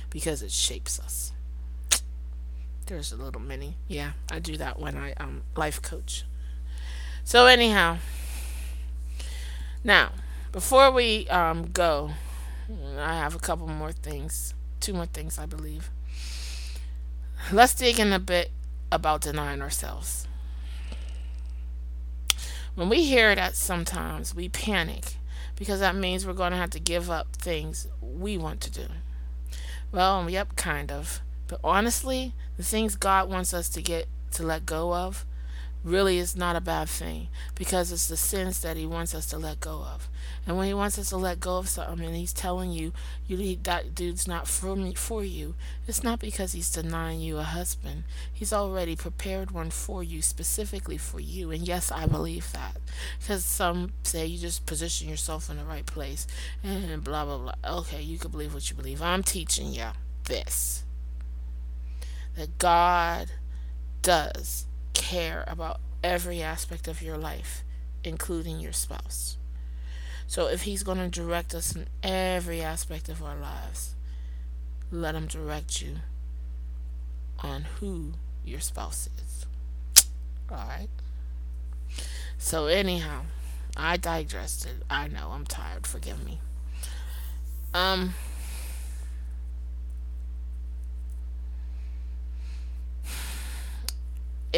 because 0.10 0.42
it 0.42 0.52
shapes 0.52 1.00
us. 1.00 1.32
There's 2.88 3.12
a 3.12 3.18
little 3.18 3.42
mini. 3.42 3.76
Yeah, 3.88 4.14
I 4.32 4.40
do 4.40 4.58
that 4.58 4.80
when 4.80 4.98
I 4.98 5.14
um 5.14 5.44
life 5.56 5.82
coach. 5.82 6.24
So 7.24 7.46
anyhow, 7.46 7.98
now 9.84 10.12
before 10.52 10.90
we 10.92 11.28
um 11.28 11.70
go, 11.72 12.12
I 12.98 13.16
have 13.16 13.36
a 13.36 13.40
couple 13.40 13.68
more 13.68 13.92
things, 13.92 14.56
two 14.80 14.94
more 14.94 15.06
things 15.06 15.38
I 15.38 15.46
believe. 15.46 15.92
Let's 17.52 17.76
dig 17.76 18.00
in 18.00 18.12
a 18.12 18.20
bit 18.20 18.52
about 18.92 19.22
denying 19.22 19.62
ourselves. 19.62 20.28
When 22.76 22.90
we 22.90 23.04
hear 23.04 23.36
that 23.36 23.56
sometimes 23.56 24.34
we 24.34 24.50
panic 24.50 25.16
because 25.60 25.82
that 25.82 25.96
means 25.96 26.26
we're 26.26 26.34
going 26.34 26.52
to 26.52 26.58
have 26.58 26.72
to 26.72 26.80
give 26.80 27.12
up 27.12 27.36
things 27.36 27.88
we 28.02 28.38
want 28.38 28.62
to 28.62 28.72
do. 28.72 28.86
Well, 29.92 30.28
yep, 30.30 30.56
kind 30.56 30.92
of. 30.92 31.22
But 31.48 31.60
honestly, 31.64 32.34
the 32.58 32.64
things 32.64 32.96
God 32.96 33.30
wants 33.30 33.54
us 33.54 33.70
to 33.70 33.82
get 33.82 34.08
to 34.32 34.44
let 34.44 34.66
go 34.66 34.94
of 34.94 35.26
really 35.84 36.18
is 36.18 36.36
not 36.36 36.56
a 36.56 36.62
bad 36.62 36.90
thing 36.90 37.30
because 37.56 37.92
it's 37.92 38.08
the 38.08 38.18
sins 38.18 38.62
that 38.62 38.76
he 38.76 38.86
wants 38.86 39.16
us 39.16 39.26
to 39.28 39.38
let 39.38 39.60
go 39.60 39.84
of. 39.84 40.10
And 40.46 40.58
when 40.58 40.68
he 40.68 40.74
wants 40.74 41.00
us 41.00 41.10
to 41.10 41.18
let 41.18 41.40
go 41.40 41.58
of 41.58 41.70
something 41.70 42.06
and 42.06 42.16
he's 42.16 42.34
telling 42.34 42.72
you, 42.72 42.92
you 43.28 43.56
that 43.64 43.96
dude's 43.96 44.28
not 44.28 44.48
for 44.48 44.76
me 44.76 44.94
for 44.94 45.24
you, 45.24 45.56
it's 45.88 46.04
not 46.04 46.20
because 46.20 46.52
he's 46.52 46.72
denying 46.72 47.22
you 47.22 47.38
a 47.38 47.44
husband. 47.44 48.04
He's 48.32 48.52
already 48.52 48.96
prepared 48.96 49.52
one 49.52 49.70
for 49.70 50.04
you 50.04 50.22
specifically 50.22 50.98
for 50.98 51.20
you. 51.20 51.52
And 51.52 51.68
yes, 51.68 51.92
I 51.92 52.06
believe 52.08 52.52
that. 52.52 52.78
Because 53.20 53.46
some 53.46 53.94
say 54.04 54.26
you 54.26 54.38
just 54.38 54.66
position 54.66 55.08
yourself 55.08 55.50
in 55.50 55.58
the 55.58 55.64
right 55.64 55.86
place 55.86 56.28
and 56.64 57.04
blah 57.04 57.24
blah 57.24 57.38
blah. 57.38 57.80
Okay, 57.80 58.02
you 58.02 58.18
can 58.18 58.32
believe 58.32 58.54
what 58.54 58.70
you 58.70 58.76
believe. 58.76 59.02
I'm 59.02 59.24
teaching 59.24 59.74
you 59.74 59.88
this. 60.26 60.84
That 62.36 62.58
God 62.58 63.32
does 64.02 64.66
care 65.00 65.44
about 65.48 65.80
every 66.04 66.42
aspect 66.42 66.88
of 66.88 67.02
your 67.02 67.18
life, 67.18 67.64
including 68.04 68.60
your 68.60 68.74
spouse. 68.74 69.38
So 70.28 70.48
if 70.48 70.64
He's 70.64 70.84
going 70.84 70.98
to 70.98 71.08
direct 71.08 71.56
us 71.56 71.76
in 71.76 71.88
every 72.04 72.62
aspect 72.62 73.10
of 73.10 73.24
our 73.24 73.36
lives, 73.36 73.96
let 74.92 75.16
Him 75.16 75.28
direct 75.28 75.82
you 75.82 75.98
on 77.40 77.66
who 77.80 78.14
your 78.44 78.60
spouse 78.60 79.10
is. 79.18 79.46
Alright? 80.52 80.90
So, 82.38 82.68
anyhow, 82.68 83.22
I 83.76 83.98
digressed. 83.98 84.68
I 84.90 85.08
know, 85.08 85.30
I'm 85.32 85.46
tired. 85.46 85.88
Forgive 85.88 86.24
me. 86.26 86.40
Um. 87.74 88.14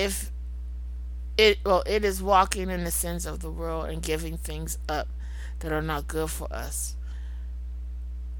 If 0.01 0.31
it 1.37 1.59
well 1.63 1.83
it 1.85 2.03
is 2.03 2.23
walking 2.23 2.69
in 2.71 2.83
the 2.83 2.91
sins 2.91 3.25
of 3.27 3.39
the 3.39 3.51
world 3.51 3.89
and 3.89 4.01
giving 4.01 4.35
things 4.35 4.79
up 4.89 5.07
that 5.59 5.71
are 5.71 5.81
not 5.81 6.07
good 6.07 6.29
for 6.29 6.51
us 6.51 6.95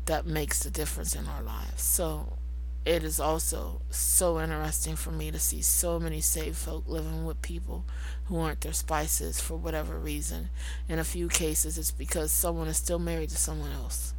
that 0.06 0.26
makes 0.26 0.64
the 0.64 0.72
difference 0.72 1.16
in 1.16 1.28
our 1.28 1.44
lives 1.44 1.84
so 1.84 2.38
it 2.84 3.04
is 3.04 3.20
also 3.20 3.82
so 3.92 4.42
interesting 4.42 4.96
for 4.96 5.12
me 5.12 5.30
to 5.30 5.38
see 5.38 5.62
so 5.62 6.00
many 6.00 6.20
saved 6.20 6.58
folk 6.58 6.84
living 6.88 7.26
with 7.26 7.44
people 7.44 7.86
who 8.26 8.40
aren't 8.40 8.62
their 8.62 8.74
spices 8.74 9.40
for 9.40 9.56
whatever 9.56 10.00
reason. 10.00 10.50
In 10.90 10.98
a 10.98 11.04
few 11.04 11.28
cases, 11.28 11.78
it's 11.78 11.92
because 11.92 12.32
someone 12.32 12.68
is 12.68 12.78
still 12.78 12.98
married 12.98 13.30
to 13.30 13.38
someone 13.38 13.72
else. 13.72 14.16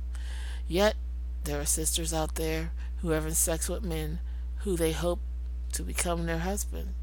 Yet, 0.68 0.94
there 1.42 1.61
are 1.61 1.64
sisters 1.64 2.14
out 2.14 2.37
there 2.37 2.70
who 2.98 3.11
are 3.11 3.16
having 3.16 3.35
sex 3.35 3.68
with 3.68 3.83
men 3.83 4.20
who 4.59 4.76
they 4.76 4.92
hope 4.92 5.18
to 5.72 5.83
become 5.83 6.26
their 6.26 6.38
husband 6.38 6.94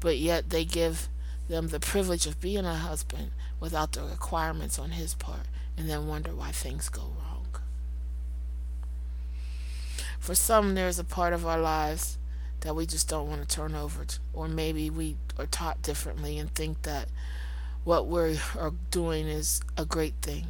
but 0.00 0.18
yet 0.18 0.50
they 0.50 0.64
give 0.64 1.08
them 1.48 1.68
the 1.68 1.80
privilege 1.80 2.26
of 2.26 2.40
being 2.40 2.64
a 2.64 2.74
husband 2.74 3.30
without 3.58 3.92
the 3.92 4.02
requirements 4.02 4.78
on 4.78 4.92
his 4.92 5.14
part 5.14 5.46
and 5.76 5.88
then 5.88 6.06
wonder 6.06 6.34
why 6.34 6.50
things 6.50 6.88
go 6.88 7.02
wrong. 7.02 7.46
For 10.18 10.34
some, 10.34 10.74
there's 10.74 10.98
a 10.98 11.04
part 11.04 11.32
of 11.32 11.46
our 11.46 11.58
lives 11.58 12.18
that 12.60 12.76
we 12.76 12.86
just 12.86 13.08
don't 13.08 13.28
want 13.28 13.40
to 13.40 13.56
turn 13.56 13.74
over, 13.74 14.04
to, 14.04 14.18
or 14.34 14.46
maybe 14.46 14.90
we 14.90 15.16
are 15.38 15.46
taught 15.46 15.82
differently 15.82 16.38
and 16.38 16.54
think 16.54 16.82
that 16.82 17.08
what 17.84 18.06
we 18.06 18.38
are 18.58 18.74
doing 18.90 19.26
is 19.26 19.62
a 19.78 19.86
great 19.86 20.14
thing. 20.20 20.48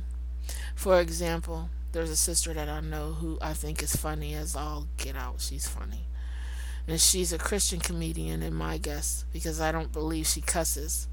For 0.74 1.00
example, 1.00 1.70
there's 1.92 2.10
a 2.10 2.16
sister 2.16 2.52
that 2.52 2.68
I 2.68 2.80
know 2.80 3.12
who 3.12 3.38
I 3.40 3.52
think 3.52 3.82
is 3.82 3.94
funny 3.94 4.34
as 4.34 4.56
all 4.56 4.88
get 4.96 5.14
out. 5.14 5.40
She's 5.40 5.68
funny 5.68 6.09
and 6.90 7.00
she's 7.00 7.32
a 7.32 7.38
Christian 7.38 7.78
comedian 7.78 8.42
in 8.42 8.52
my 8.52 8.76
guess 8.76 9.24
because 9.32 9.60
I 9.60 9.70
don't 9.70 9.92
believe 9.92 10.26
she 10.26 10.40
cusses. 10.40 11.06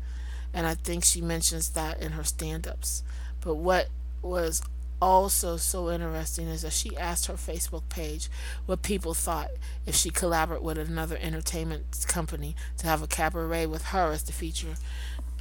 And 0.51 0.65
I 0.65 0.73
think 0.73 1.03
she 1.03 1.21
mentions 1.21 1.69
that 1.69 2.01
in 2.01 2.13
her 2.13 2.23
stand 2.23 2.67
ups. 2.67 3.03
But 3.41 3.55
what 3.55 3.89
was 4.23 4.63
also 4.99 5.57
so 5.57 5.91
interesting 5.91 6.47
is 6.47 6.63
that 6.63 6.73
she 6.73 6.97
asked 6.97 7.27
her 7.27 7.35
Facebook 7.35 7.87
page 7.89 8.27
what 8.65 8.81
people 8.81 9.13
thought 9.13 9.51
if 9.85 9.93
she 9.93 10.09
collaborated 10.09 10.65
with 10.65 10.79
another 10.79 11.19
entertainment 11.21 12.05
company 12.07 12.55
to 12.79 12.87
have 12.87 13.03
a 13.03 13.07
cabaret 13.07 13.67
with 13.67 13.85
her 13.85 14.11
as 14.11 14.23
the 14.23 14.33
feature 14.33 14.77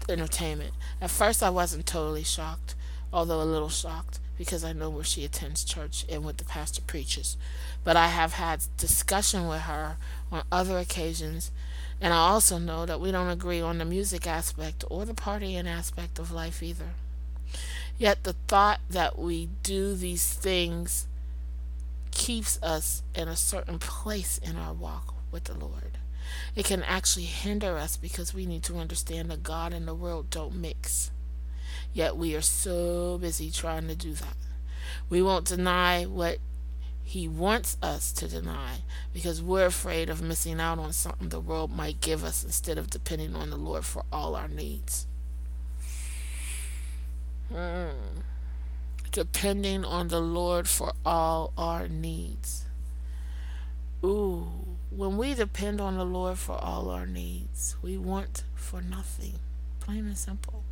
entertainment. 0.06 0.74
At 1.00 1.10
first, 1.10 1.42
I 1.42 1.48
wasn't 1.48 1.86
totally 1.86 2.24
shocked, 2.24 2.74
although 3.10 3.40
a 3.40 3.44
little 3.44 3.70
shocked 3.70 4.20
because 4.36 4.64
I 4.64 4.72
know 4.72 4.90
where 4.90 5.04
she 5.04 5.24
attends 5.24 5.64
church 5.64 6.04
and 6.08 6.24
what 6.24 6.38
the 6.38 6.44
pastor 6.44 6.82
preaches. 6.82 7.36
But 7.84 7.96
I 7.96 8.08
have 8.08 8.34
had 8.34 8.64
discussion 8.76 9.48
with 9.48 9.62
her 9.62 9.96
on 10.30 10.42
other 10.50 10.78
occasions, 10.78 11.50
and 12.00 12.12
I 12.12 12.16
also 12.16 12.58
know 12.58 12.86
that 12.86 13.00
we 13.00 13.10
don't 13.10 13.30
agree 13.30 13.60
on 13.60 13.78
the 13.78 13.84
music 13.84 14.26
aspect 14.26 14.84
or 14.90 15.04
the 15.04 15.14
partying 15.14 15.66
aspect 15.66 16.18
of 16.18 16.32
life 16.32 16.62
either. 16.62 16.90
Yet 17.98 18.24
the 18.24 18.34
thought 18.48 18.80
that 18.90 19.18
we 19.18 19.48
do 19.62 19.94
these 19.94 20.32
things 20.34 21.06
keeps 22.10 22.62
us 22.62 23.02
in 23.14 23.28
a 23.28 23.36
certain 23.36 23.78
place 23.78 24.38
in 24.38 24.56
our 24.56 24.72
walk 24.72 25.14
with 25.30 25.44
the 25.44 25.54
Lord. 25.54 25.98
It 26.54 26.64
can 26.64 26.82
actually 26.82 27.26
hinder 27.26 27.76
us 27.76 27.96
because 27.96 28.34
we 28.34 28.46
need 28.46 28.62
to 28.64 28.78
understand 28.78 29.30
that 29.30 29.42
God 29.42 29.72
and 29.72 29.86
the 29.86 29.94
world 29.94 30.30
don't 30.30 30.56
mix. 30.56 31.10
Yet 31.92 32.16
we 32.16 32.34
are 32.34 32.42
so 32.42 33.18
busy 33.18 33.50
trying 33.50 33.88
to 33.88 33.94
do 33.94 34.12
that. 34.12 34.36
We 35.08 35.22
won't 35.22 35.46
deny 35.46 36.04
what 36.04 36.38
he 37.06 37.28
wants 37.28 37.76
us 37.80 38.10
to 38.10 38.26
deny 38.26 38.78
because 39.14 39.40
we're 39.40 39.66
afraid 39.66 40.10
of 40.10 40.20
missing 40.20 40.58
out 40.58 40.80
on 40.80 40.92
something 40.92 41.28
the 41.28 41.38
world 41.38 41.70
might 41.70 42.00
give 42.00 42.24
us 42.24 42.42
instead 42.42 42.78
of 42.78 42.90
depending 42.90 43.32
on 43.32 43.48
the 43.48 43.56
Lord 43.56 43.84
for 43.84 44.02
all 44.12 44.34
our 44.34 44.48
needs. 44.48 45.06
Hmm. 47.48 48.22
Depending 49.12 49.84
on 49.84 50.08
the 50.08 50.20
Lord 50.20 50.66
for 50.66 50.94
all 51.06 51.52
our 51.56 51.86
needs. 51.86 52.64
Ooh, 54.02 54.48
when 54.90 55.16
we 55.16 55.34
depend 55.34 55.80
on 55.80 55.96
the 55.96 56.04
Lord 56.04 56.38
for 56.38 56.56
all 56.56 56.90
our 56.90 57.06
needs, 57.06 57.76
we 57.82 57.96
want 57.96 58.42
for 58.56 58.82
nothing. 58.82 59.38
Plain 59.78 60.06
and 60.06 60.18
simple. 60.18 60.64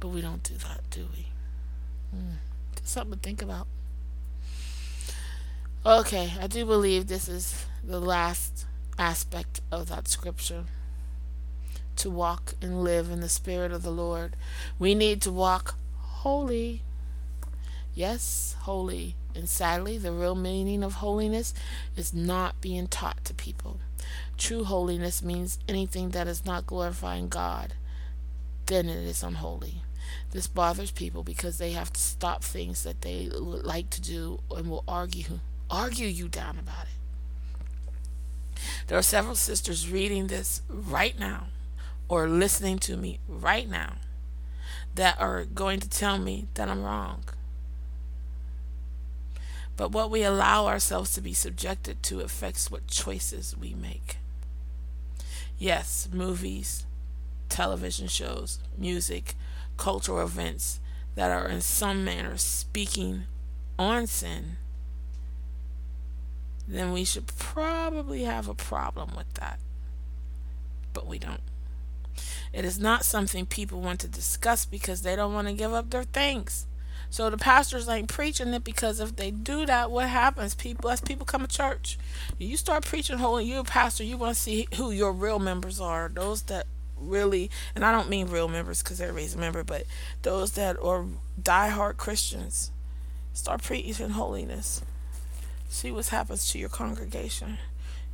But 0.00 0.08
we 0.08 0.20
don't 0.20 0.42
do 0.42 0.54
that, 0.54 0.80
do 0.90 1.06
we? 1.16 1.28
Mm. 2.12 2.38
Something 2.82 3.12
to 3.12 3.18
think 3.20 3.40
about. 3.40 3.68
Okay, 5.86 6.32
I 6.40 6.46
do 6.46 6.64
believe 6.64 7.08
this 7.08 7.28
is 7.28 7.66
the 7.86 8.00
last 8.00 8.64
aspect 8.98 9.60
of 9.70 9.90
that 9.90 10.08
scripture. 10.08 10.64
To 11.96 12.08
walk 12.08 12.54
and 12.62 12.82
live 12.82 13.10
in 13.10 13.20
the 13.20 13.28
Spirit 13.28 13.70
of 13.70 13.82
the 13.82 13.90
Lord, 13.90 14.34
we 14.78 14.94
need 14.94 15.20
to 15.22 15.30
walk 15.30 15.74
holy. 15.98 16.84
Yes, 17.92 18.56
holy. 18.60 19.16
And 19.34 19.46
sadly, 19.46 19.98
the 19.98 20.10
real 20.10 20.34
meaning 20.34 20.82
of 20.82 20.94
holiness 20.94 21.52
is 21.96 22.14
not 22.14 22.62
being 22.62 22.86
taught 22.86 23.22
to 23.26 23.34
people. 23.34 23.78
True 24.38 24.64
holiness 24.64 25.22
means 25.22 25.58
anything 25.68 26.10
that 26.10 26.26
is 26.26 26.46
not 26.46 26.66
glorifying 26.66 27.28
God, 27.28 27.74
then 28.64 28.88
it 28.88 29.04
is 29.04 29.22
unholy. 29.22 29.82
This 30.30 30.46
bothers 30.46 30.92
people 30.92 31.22
because 31.22 31.58
they 31.58 31.72
have 31.72 31.92
to 31.92 32.00
stop 32.00 32.42
things 32.42 32.84
that 32.84 33.02
they 33.02 33.28
like 33.28 33.90
to 33.90 34.00
do 34.00 34.40
and 34.50 34.70
will 34.70 34.84
argue 34.88 35.40
argue 35.70 36.06
you 36.06 36.28
down 36.28 36.58
about 36.58 36.84
it. 36.84 38.60
There 38.86 38.98
are 38.98 39.02
several 39.02 39.34
sisters 39.34 39.90
reading 39.90 40.26
this 40.26 40.62
right 40.68 41.18
now 41.18 41.46
or 42.08 42.28
listening 42.28 42.78
to 42.80 42.96
me 42.96 43.18
right 43.28 43.68
now 43.68 43.94
that 44.94 45.20
are 45.20 45.44
going 45.44 45.80
to 45.80 45.88
tell 45.88 46.18
me 46.18 46.46
that 46.54 46.68
I'm 46.68 46.82
wrong. 46.82 47.24
But 49.76 49.90
what 49.90 50.10
we 50.10 50.22
allow 50.22 50.66
ourselves 50.66 51.12
to 51.14 51.20
be 51.20 51.34
subjected 51.34 52.02
to 52.04 52.20
affects 52.20 52.70
what 52.70 52.86
choices 52.86 53.56
we 53.58 53.74
make. 53.74 54.18
Yes, 55.58 56.08
movies, 56.12 56.86
television 57.48 58.06
shows, 58.06 58.60
music, 58.78 59.34
cultural 59.76 60.24
events 60.24 60.78
that 61.16 61.30
are 61.30 61.48
in 61.48 61.60
some 61.60 62.04
manner 62.04 62.36
speaking 62.36 63.24
on 63.78 64.06
sin 64.06 64.56
then 66.66 66.92
we 66.92 67.04
should 67.04 67.26
probably 67.26 68.24
have 68.24 68.48
a 68.48 68.54
problem 68.54 69.12
with 69.16 69.32
that. 69.34 69.58
But 70.92 71.06
we 71.06 71.18
don't. 71.18 71.40
It 72.52 72.64
is 72.64 72.78
not 72.78 73.04
something 73.04 73.46
people 73.46 73.80
want 73.80 74.00
to 74.00 74.08
discuss 74.08 74.64
because 74.64 75.02
they 75.02 75.16
don't 75.16 75.34
want 75.34 75.48
to 75.48 75.54
give 75.54 75.72
up 75.72 75.90
their 75.90 76.04
things. 76.04 76.66
So 77.10 77.30
the 77.30 77.36
pastors 77.36 77.88
ain't 77.88 78.08
preaching 78.08 78.54
it 78.54 78.64
because 78.64 79.00
if 79.00 79.16
they 79.16 79.30
do 79.30 79.66
that, 79.66 79.90
what 79.90 80.08
happens? 80.08 80.54
People, 80.54 80.90
as 80.90 81.00
people 81.00 81.26
come 81.26 81.42
to 81.42 81.48
church, 81.48 81.98
you 82.38 82.56
start 82.56 82.84
preaching 82.84 83.18
holy. 83.18 83.44
You're 83.44 83.60
a 83.60 83.64
pastor. 83.64 84.04
You 84.04 84.16
want 84.16 84.34
to 84.34 84.40
see 84.40 84.68
who 84.76 84.90
your 84.90 85.12
real 85.12 85.38
members 85.38 85.80
are. 85.80 86.10
Those 86.12 86.42
that 86.42 86.66
really, 86.96 87.50
and 87.74 87.84
I 87.84 87.92
don't 87.92 88.08
mean 88.08 88.28
real 88.28 88.48
members 88.48 88.82
because 88.82 89.00
everybody's 89.00 89.34
a 89.34 89.38
member, 89.38 89.62
but 89.62 89.84
those 90.22 90.52
that 90.52 90.76
are 90.82 91.06
diehard 91.40 91.96
Christians. 91.98 92.70
Start 93.32 93.62
preaching 93.62 94.10
holiness 94.10 94.82
See 95.74 95.90
what 95.90 96.06
happens 96.06 96.52
to 96.52 96.58
your 96.60 96.68
congregation. 96.68 97.58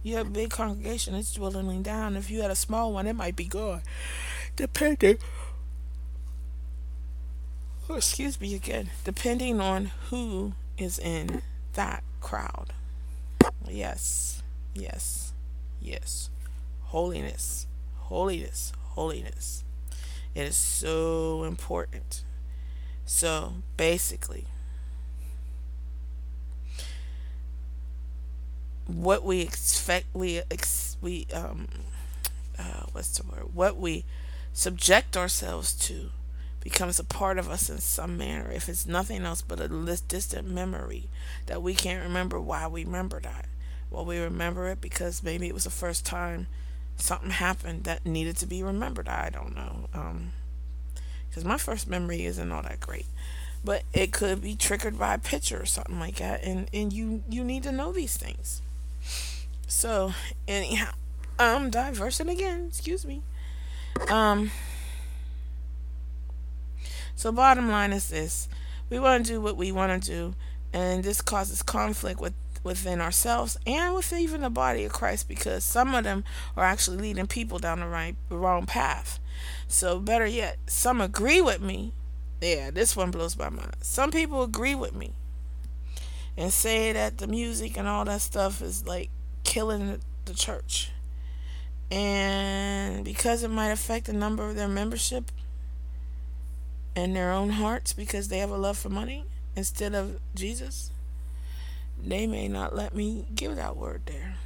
You 0.03 0.17
have 0.17 0.29
a 0.29 0.31
big 0.31 0.49
congregation, 0.49 1.15
it's 1.15 1.35
dwindling 1.35 1.83
down. 1.83 2.17
If 2.17 2.31
you 2.31 2.41
had 2.41 2.51
a 2.51 2.57
small 2.57 2.91
one, 2.91 3.07
it 3.07 3.13
might 3.13 3.37
be 3.37 3.45
gone. 3.45 3.83
Depending. 4.57 5.19
Oh, 7.87 7.97
excuse 7.97 8.41
me 8.41 8.55
again. 8.55 8.89
Depending 9.05 9.61
on 9.61 9.91
who 10.09 10.55
is 10.79 10.99
in 10.99 11.43
that 11.75 12.03
crowd. 12.23 12.73
Yes. 13.69 14.43
Yes. 14.75 15.35
Yes. 15.83 16.31
Holiness. 16.85 17.67
Holiness. 17.99 18.73
Holiness. 18.95 19.65
It 20.35 20.45
is 20.45 20.57
so 20.57 21.45
important. 21.45 22.25
So 23.05 23.57
basically, 23.77 24.47
what 28.97 29.25
we 29.25 29.41
expect, 29.41 30.07
we 30.15 30.43
ex, 30.51 30.97
we 31.01 31.27
um, 31.33 31.69
uh, 32.59 32.85
what's 32.93 33.17
the 33.19 33.27
word? 33.27 33.55
What 33.55 33.77
we 33.77 34.05
subject 34.53 35.17
ourselves 35.17 35.73
to 35.87 36.11
becomes 36.61 36.99
a 36.99 37.05
part 37.05 37.39
of 37.39 37.49
us 37.49 37.71
in 37.71 37.79
some 37.79 38.19
manner. 38.19 38.51
If 38.51 38.69
it's 38.69 38.87
nothing 38.87 39.23
else 39.23 39.43
but 39.43 39.61
a 39.61 39.69
distant 39.69 40.49
memory 40.49 41.09
that 41.47 41.63
we 41.63 41.75
can't 41.75 42.05
remember 42.05 42.41
why 42.41 42.67
we 42.67 42.85
remember 42.85 43.21
that. 43.21 43.47
Well, 43.91 44.05
we 44.05 44.19
remember 44.19 44.69
it 44.69 44.81
because 44.81 45.23
maybe 45.23 45.49
it 45.49 45.55
was 45.55 45.65
the 45.65 45.71
first 45.71 46.05
time 46.05 46.47
something 46.97 47.31
happened 47.31 47.85
that 47.85 48.05
needed 48.05 48.37
to 48.39 48.47
be 48.47 48.63
remembered. 48.63 49.09
I 49.09 49.31
don't 49.31 49.57
know. 49.57 49.89
Um, 49.95 50.33
because 51.29 51.45
my 51.45 51.57
first 51.57 51.89
memory 51.89 52.25
isn't 52.25 52.53
all 52.53 52.63
that 52.63 52.81
great 52.81 53.07
but 53.65 53.83
it 53.93 54.13
could 54.13 54.41
be 54.41 54.57
triggered 54.57 54.99
by 54.99 55.15
a 55.15 55.19
picture 55.19 55.61
or 55.61 55.67
something 55.67 55.99
like 55.99 56.17
that 56.17 56.43
and 56.43 56.69
and 56.73 56.93
you 56.93 57.23
you 57.29 57.45
need 57.45 57.63
to 57.63 57.73
know 57.73 57.93
these 57.93 58.17
things 58.17 58.63
so 59.71 60.13
anyhow 60.49 60.91
um 61.39 61.71
diversing 61.71 62.29
again 62.29 62.67
excuse 62.69 63.07
me 63.07 63.23
um 64.11 64.51
so 67.15 67.31
bottom 67.31 67.71
line 67.71 67.93
is 67.93 68.09
this 68.09 68.49
we 68.91 68.99
want 68.99 69.25
to 69.25 69.33
do 69.33 69.41
what 69.41 69.57
we 69.57 69.71
want 69.71 70.03
to 70.03 70.11
do 70.11 70.35
and 70.73 71.05
this 71.05 71.21
causes 71.21 71.63
conflict 71.63 72.21
with 72.21 72.35
within 72.63 73.01
ourselves 73.01 73.57
and 73.67 73.95
with 73.95 74.13
even 74.13 74.43
the 74.43 74.51
body 74.51 74.85
of 74.85 74.93
Christ 74.93 75.29
because 75.29 75.65
some 75.65 75.95
of 75.95 76.05
them 76.05 76.25
are 76.57 76.65
actually 76.65 76.99
leading 76.99 77.27
people 77.27 77.59
down 77.59 77.81
the 77.81 77.87
right 77.87 78.17
wrong 78.29 78.67
path. 78.67 79.19
So 79.67 79.99
better 79.99 80.27
yet, 80.27 80.59
some 80.67 81.01
agree 81.01 81.41
with 81.41 81.61
me. 81.63 81.95
Yeah, 82.43 82.71
this 82.71 82.95
one 82.95 83.11
blows 83.11 83.39
my 83.39 83.49
mind. 83.49 83.77
Some 83.81 84.11
people 84.11 84.43
agree 84.43 84.75
with 84.75 84.95
me 84.95 85.13
and 86.37 86.53
say 86.53 86.93
that 86.93 87.19
the 87.19 87.27
music 87.27 87.79
and 87.79 87.89
all 87.89 88.05
that 88.05 88.21
stuff 88.21 88.61
is 88.61 88.87
like 88.87 89.11
killing 89.51 90.01
the 90.27 90.33
church. 90.33 90.93
And 91.91 93.05
because 93.05 93.43
it 93.43 93.51
might 93.51 93.73
affect 93.73 94.07
the 94.07 94.13
number 94.13 94.49
of 94.49 94.55
their 94.55 94.69
membership 94.69 95.33
and 96.95 97.17
their 97.17 97.33
own 97.33 97.51
hearts 97.51 97.93
because 97.93 98.29
they 98.29 98.39
have 98.39 98.51
a 98.51 98.57
love 98.57 98.79
for 98.79 98.91
money 98.91 99.25
instead 99.57 99.93
of 99.93 100.21
Jesus, 100.37 100.93
they 102.01 102.29
may 102.29 102.47
not 102.47 102.77
let 102.77 102.95
me 102.95 103.27
give 103.35 103.57
that 103.57 103.77
word 103.77 104.03
there. 104.07 104.37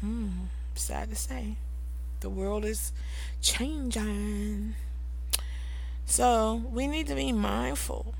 Hmm, 0.00 0.28
sad 0.74 1.10
to 1.10 1.16
say. 1.16 1.56
The 2.20 2.30
world 2.30 2.64
is 2.64 2.90
changing. 3.42 4.76
So 6.06 6.62
we 6.72 6.86
need 6.86 7.06
to 7.08 7.14
be 7.14 7.32
mindful. 7.32 8.14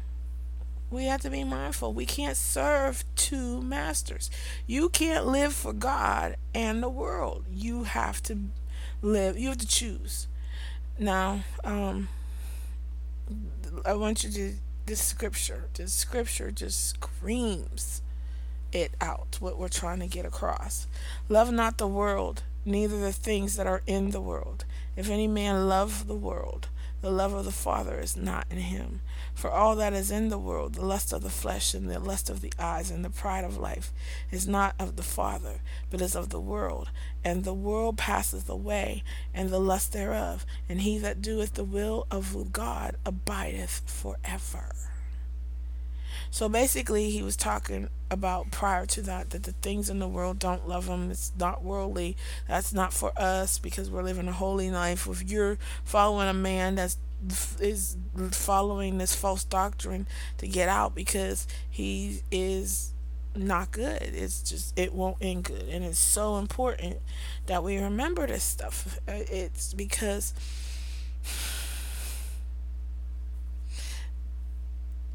We 0.93 1.07
have 1.07 1.23
to 1.23 1.31
be 1.31 1.43
mindful. 1.43 1.95
We 1.95 2.05
can't 2.05 2.37
serve 2.37 3.05
two 3.17 3.63
masters. 3.63 4.31
You 4.67 4.91
can't 4.91 5.27
live 5.27 5.55
for 5.55 5.73
God 5.73 6.37
and 6.55 6.83
the 6.83 6.89
world. 6.91 7.47
You 7.51 7.85
have 7.85 8.23
to 8.25 8.39
live, 9.01 9.39
you 9.39 9.49
have 9.49 9.57
to 9.59 9.67
choose. 9.67 10.29
Now, 10.99 11.45
um, 11.65 12.09
I 13.87 13.95
want 13.95 14.23
you 14.23 14.31
to, 14.33 14.55
this 14.85 15.01
scripture, 15.01 15.65
this 15.73 15.95
scripture 15.95 16.51
just 16.51 16.91
screams 16.91 18.03
it 18.71 18.93
out, 19.01 19.39
what 19.41 19.59
we're 19.59 19.69
trying 19.69 20.01
to 20.01 20.07
get 20.07 20.27
across. 20.27 20.87
Love 21.31 21.51
not 21.51 21.79
the 21.79 21.87
world, 21.87 22.43
neither 22.67 23.01
the 23.01 23.13
things 23.13 23.57
that 23.57 23.67
are 23.67 23.83
in 23.87 24.11
the 24.11 24.21
world. 24.21 24.67
If 24.95 25.09
any 25.09 25.27
man 25.27 25.69
love 25.69 26.07
the 26.07 26.15
world, 26.15 26.69
the 27.03 27.11
love 27.11 27.35
of 27.35 27.45
the 27.45 27.53
Father 27.53 27.99
is 27.99 28.17
not 28.17 28.47
in 28.49 28.59
him. 28.59 29.01
For 29.35 29.51
all 29.51 29.75
that 29.77 29.93
is 29.93 30.11
in 30.11 30.29
the 30.29 30.39
world, 30.39 30.75
the 30.75 30.85
lust 30.85 31.13
of 31.13 31.23
the 31.23 31.31
flesh 31.31 31.75
and 31.75 31.91
the 31.91 31.99
lust 31.99 32.31
of 32.31 32.41
the 32.41 32.53
eyes 32.59 32.91
and 32.91 33.05
the 33.05 33.11
pride 33.11 33.45
of 33.45 33.59
life, 33.59 33.93
is 34.31 34.47
not 34.47 34.75
of 34.79 34.97
the 34.97 35.03
Father, 35.03 35.61
but 35.91 36.01
is 36.01 36.15
of 36.15 36.29
the 36.29 36.41
world. 36.41 36.91
And 37.25 37.43
the 37.43 37.53
world 37.53 37.99
passeth 37.99 38.49
away, 38.49 39.03
and 39.35 39.51
the 39.51 39.61
lust 39.61 39.93
thereof, 39.93 40.47
and 40.69 40.83
he 40.83 40.97
that 40.99 41.21
doeth 41.21 41.55
the 41.55 41.65
will 41.65 42.07
of 42.11 42.53
God 42.53 42.97
abideth 43.05 43.83
forever. 43.87 44.75
So 46.33 46.49
basically, 46.49 47.11
he 47.11 47.23
was 47.23 47.37
talking 47.37 47.91
about 48.11 48.51
prior 48.51 48.87
to 48.87 49.03
that 49.03 49.31
that 49.31 49.43
the 49.43 49.53
things 49.53 49.91
in 49.91 49.99
the 49.99 50.09
world 50.09 50.39
don't 50.39 50.67
love 50.67 50.87
him. 50.87 51.11
It's 51.11 51.31
not 51.39 51.63
worldly. 51.63 52.17
That's 52.49 52.73
not 52.73 52.95
for 52.95 53.13
us 53.19 53.59
because 53.59 53.91
we're 53.91 54.03
living 54.03 54.29
a 54.29 54.33
holy 54.33 54.71
life. 54.71 55.07
If 55.07 55.31
you're 55.31 55.59
following 55.85 56.31
a 56.31 56.35
man 56.35 56.77
that's 56.77 56.97
is 57.61 57.99
following 58.31 58.97
this 58.97 59.15
false 59.15 59.45
doctrine 59.45 60.07
to 60.39 60.49
get 60.49 60.71
out 60.71 60.95
because 60.95 61.47
he 61.69 62.23
is 62.31 62.95
not 63.37 63.71
good. 63.71 64.01
It's 64.01 64.43
just 64.43 64.77
it 64.79 64.95
won't 64.95 65.19
end 65.21 65.45
good, 65.45 65.69
and 65.69 65.85
it's 65.85 65.99
so 65.99 66.39
important 66.39 66.97
that 67.45 67.63
we 67.63 67.77
remember 67.77 68.27
this 68.27 68.43
stuff. 68.43 68.99
It's 69.07 69.75
because 69.75 70.33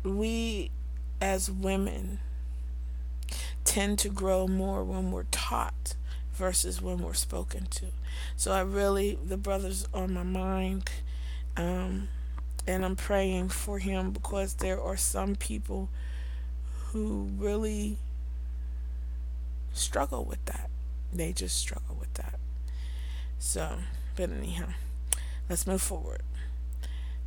we 0.04 0.70
as 1.22 1.50
women 1.50 2.20
tend 3.64 4.00
to 4.00 4.10
grow 4.10 4.48
more 4.48 4.84
when 4.84 5.12
we're 5.12 5.26
taught 5.32 5.96
versus 6.34 6.82
when 6.82 7.00
we're 7.00 7.14
spoken 7.14 7.66
to. 7.66 7.88
So 8.36 8.52
I 8.52 8.62
really, 8.62 9.18
the 9.24 9.38
brother's 9.38 9.88
on 9.94 10.14
my 10.14 10.24
mind, 10.24 10.90
um, 11.56 12.08
and 12.68 12.86
I'm 12.86 12.96
praying 12.96 13.50
for 13.50 13.80
him 13.80 14.12
because 14.12 14.56
there 14.56 14.82
are 14.82 14.98
some 14.98 15.36
people 15.36 15.90
who 16.92 17.30
really 17.38 17.98
struggle 19.74 20.24
with 20.24 20.44
that. 20.46 20.70
They 21.14 21.34
just 21.34 21.58
struggle 21.58 21.96
with 22.00 22.14
that. 22.16 22.40
So, 23.40 23.78
but 24.16 24.30
anyhow, 24.32 24.70
let's 25.50 25.68
move 25.68 25.82
forward. 25.82 26.22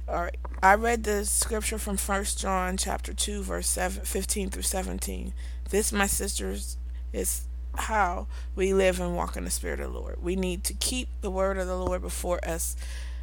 All 0.09 0.23
right. 0.23 0.37
I 0.63 0.75
read 0.75 1.05
the 1.05 1.25
scripture 1.25 1.79
from 1.79 1.97
First 1.97 2.39
John 2.39 2.77
chapter 2.77 3.13
2 3.15 3.43
verse 3.43 3.69
7, 3.69 4.05
15 4.05 4.51
through 4.51 4.63
17. 4.63 5.33
This, 5.71 5.93
my 5.93 6.07
sisters, 6.07 6.77
is 7.13 7.45
how 7.77 8.27
we 8.57 8.75
live 8.75 9.01
and 9.01 9.17
walk 9.17 9.37
in 9.37 9.45
the 9.45 9.51
spirit 9.51 9.81
of 9.81 9.93
the 9.93 9.99
Lord. 9.99 10.23
We 10.23 10.37
need 10.37 10.65
to 10.65 10.75
keep 10.75 11.09
the 11.21 11.31
word 11.31 11.59
of 11.59 11.67
the 11.67 11.77
Lord 11.77 12.03
before 12.03 12.45
us 12.45 12.77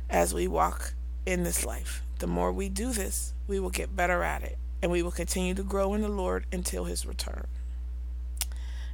as 0.10 0.34
we 0.34 0.48
walk 0.48 0.94
in 1.26 1.44
this 1.44 1.66
life. 1.66 2.02
The 2.20 2.28
more 2.28 2.52
we 2.52 2.70
do 2.70 2.94
this, 2.94 3.34
we 3.48 3.60
will 3.60 3.70
get 3.70 3.96
better 3.96 4.24
at 4.24 4.44
it 4.44 4.58
and 4.82 4.92
we 4.92 5.04
will 5.04 5.12
continue 5.12 5.54
to 5.56 5.63
grow 5.63 5.94
in 5.94 6.02
the 6.02 6.10
Lord 6.10 6.46
until 6.52 6.86
his 6.86 7.06
return. 7.06 7.48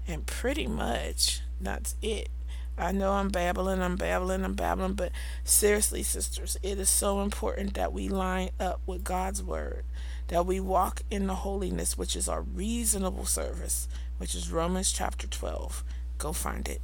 And 0.07 0.25
pretty 0.25 0.67
much 0.67 1.41
that's 1.61 1.95
it. 2.01 2.29
I 2.77 2.91
know 2.91 3.11
I'm 3.11 3.29
babbling, 3.29 3.81
I'm 3.81 3.95
babbling, 3.95 4.43
I'm 4.43 4.55
babbling, 4.55 4.93
but 4.93 5.11
seriously, 5.43 6.01
sisters, 6.01 6.57
it 6.63 6.79
is 6.79 6.89
so 6.89 7.21
important 7.21 7.75
that 7.75 7.93
we 7.93 8.09
line 8.09 8.49
up 8.59 8.81
with 8.87 9.03
God's 9.03 9.43
word, 9.43 9.85
that 10.29 10.45
we 10.47 10.59
walk 10.59 11.01
in 11.11 11.27
the 11.27 11.35
holiness, 11.35 11.97
which 11.97 12.15
is 12.15 12.27
our 12.27 12.41
reasonable 12.41 13.25
service, 13.25 13.87
which 14.17 14.33
is 14.33 14.51
Romans 14.51 14.91
chapter 14.91 15.27
12. 15.27 15.83
Go 16.17 16.33
find 16.33 16.67
it. 16.67 16.81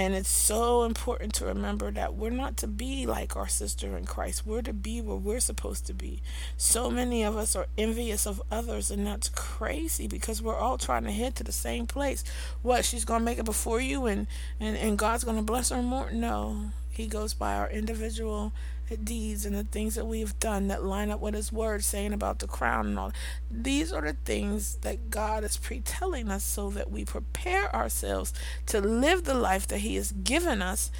And 0.00 0.14
it's 0.14 0.30
so 0.30 0.84
important 0.84 1.34
to 1.34 1.44
remember 1.44 1.90
that 1.90 2.14
we're 2.14 2.30
not 2.30 2.56
to 2.56 2.66
be 2.66 3.04
like 3.04 3.36
our 3.36 3.48
sister 3.48 3.98
in 3.98 4.06
Christ. 4.06 4.46
We're 4.46 4.62
to 4.62 4.72
be 4.72 5.02
where 5.02 5.18
we're 5.18 5.40
supposed 5.40 5.86
to 5.88 5.92
be. 5.92 6.22
So 6.56 6.90
many 6.90 7.22
of 7.22 7.36
us 7.36 7.54
are 7.54 7.66
envious 7.76 8.26
of 8.26 8.40
others, 8.50 8.90
and 8.90 9.06
that's 9.06 9.28
crazy 9.28 10.08
because 10.08 10.40
we're 10.40 10.56
all 10.56 10.78
trying 10.78 11.04
to 11.04 11.10
head 11.10 11.36
to 11.36 11.44
the 11.44 11.52
same 11.52 11.86
place. 11.86 12.24
What, 12.62 12.86
she's 12.86 13.04
going 13.04 13.20
to 13.20 13.24
make 13.26 13.38
it 13.38 13.44
before 13.44 13.78
you 13.78 14.06
and, 14.06 14.26
and, 14.58 14.74
and 14.74 14.96
God's 14.96 15.24
going 15.24 15.36
to 15.36 15.42
bless 15.42 15.68
her 15.68 15.82
more? 15.82 16.10
No. 16.10 16.70
He 16.88 17.06
goes 17.06 17.34
by 17.34 17.54
our 17.56 17.68
individual 17.68 18.54
deeds 18.96 19.44
and 19.44 19.54
the 19.54 19.64
things 19.64 19.94
that 19.94 20.06
we've 20.06 20.38
done 20.38 20.68
that 20.68 20.84
line 20.84 21.10
up 21.10 21.20
with 21.20 21.34
His 21.34 21.52
Word, 21.52 21.84
saying 21.84 22.12
about 22.12 22.38
the 22.38 22.46
crown 22.46 22.88
and 22.88 22.98
all. 22.98 23.12
These 23.50 23.92
are 23.92 24.02
the 24.02 24.14
things 24.24 24.76
that 24.76 25.10
God 25.10 25.44
is 25.44 25.56
pre-telling 25.56 26.28
us 26.28 26.44
so 26.44 26.70
that 26.70 26.90
we 26.90 27.04
prepare 27.04 27.74
ourselves 27.74 28.32
to 28.66 28.80
live 28.80 29.24
the 29.24 29.34
life 29.34 29.66
that 29.68 29.78
He 29.78 29.96
has 29.96 30.12
given 30.12 30.62
us 30.62 30.90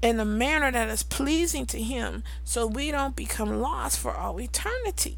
in 0.00 0.20
a 0.20 0.24
manner 0.24 0.70
that 0.70 0.88
is 0.88 1.02
pleasing 1.02 1.66
to 1.66 1.82
Him 1.82 2.22
so 2.44 2.66
we 2.66 2.90
don't 2.90 3.16
become 3.16 3.60
lost 3.60 3.98
for 3.98 4.14
all 4.14 4.40
eternity. 4.40 5.16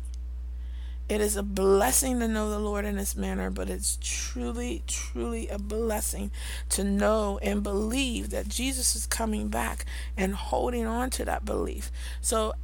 It 1.11 1.21
is 1.21 1.35
a 1.35 1.43
blessing 1.43 2.21
to 2.21 2.29
know 2.29 2.51
the 2.51 2.61
Lord 2.61 2.85
in 2.85 2.97
this 2.97 3.17
manner, 3.17 3.51
but 3.51 3.69
it's 3.69 3.99
truly, 4.01 4.85
truly 4.87 5.49
a 5.49 5.59
blessing 5.59 6.31
to 6.69 6.85
know 6.85 7.41
and 7.43 7.65
believe 7.65 8.31
that 8.31 8.47
Jesus 8.47 8.95
is 8.95 9.09
coming 9.09 9.49
back 9.49 9.85
and 10.17 10.37
holding 10.37 10.87
on 10.87 11.11
to 11.11 11.25
that 11.25 11.45
belief. 11.45 11.91
So, 12.21 12.55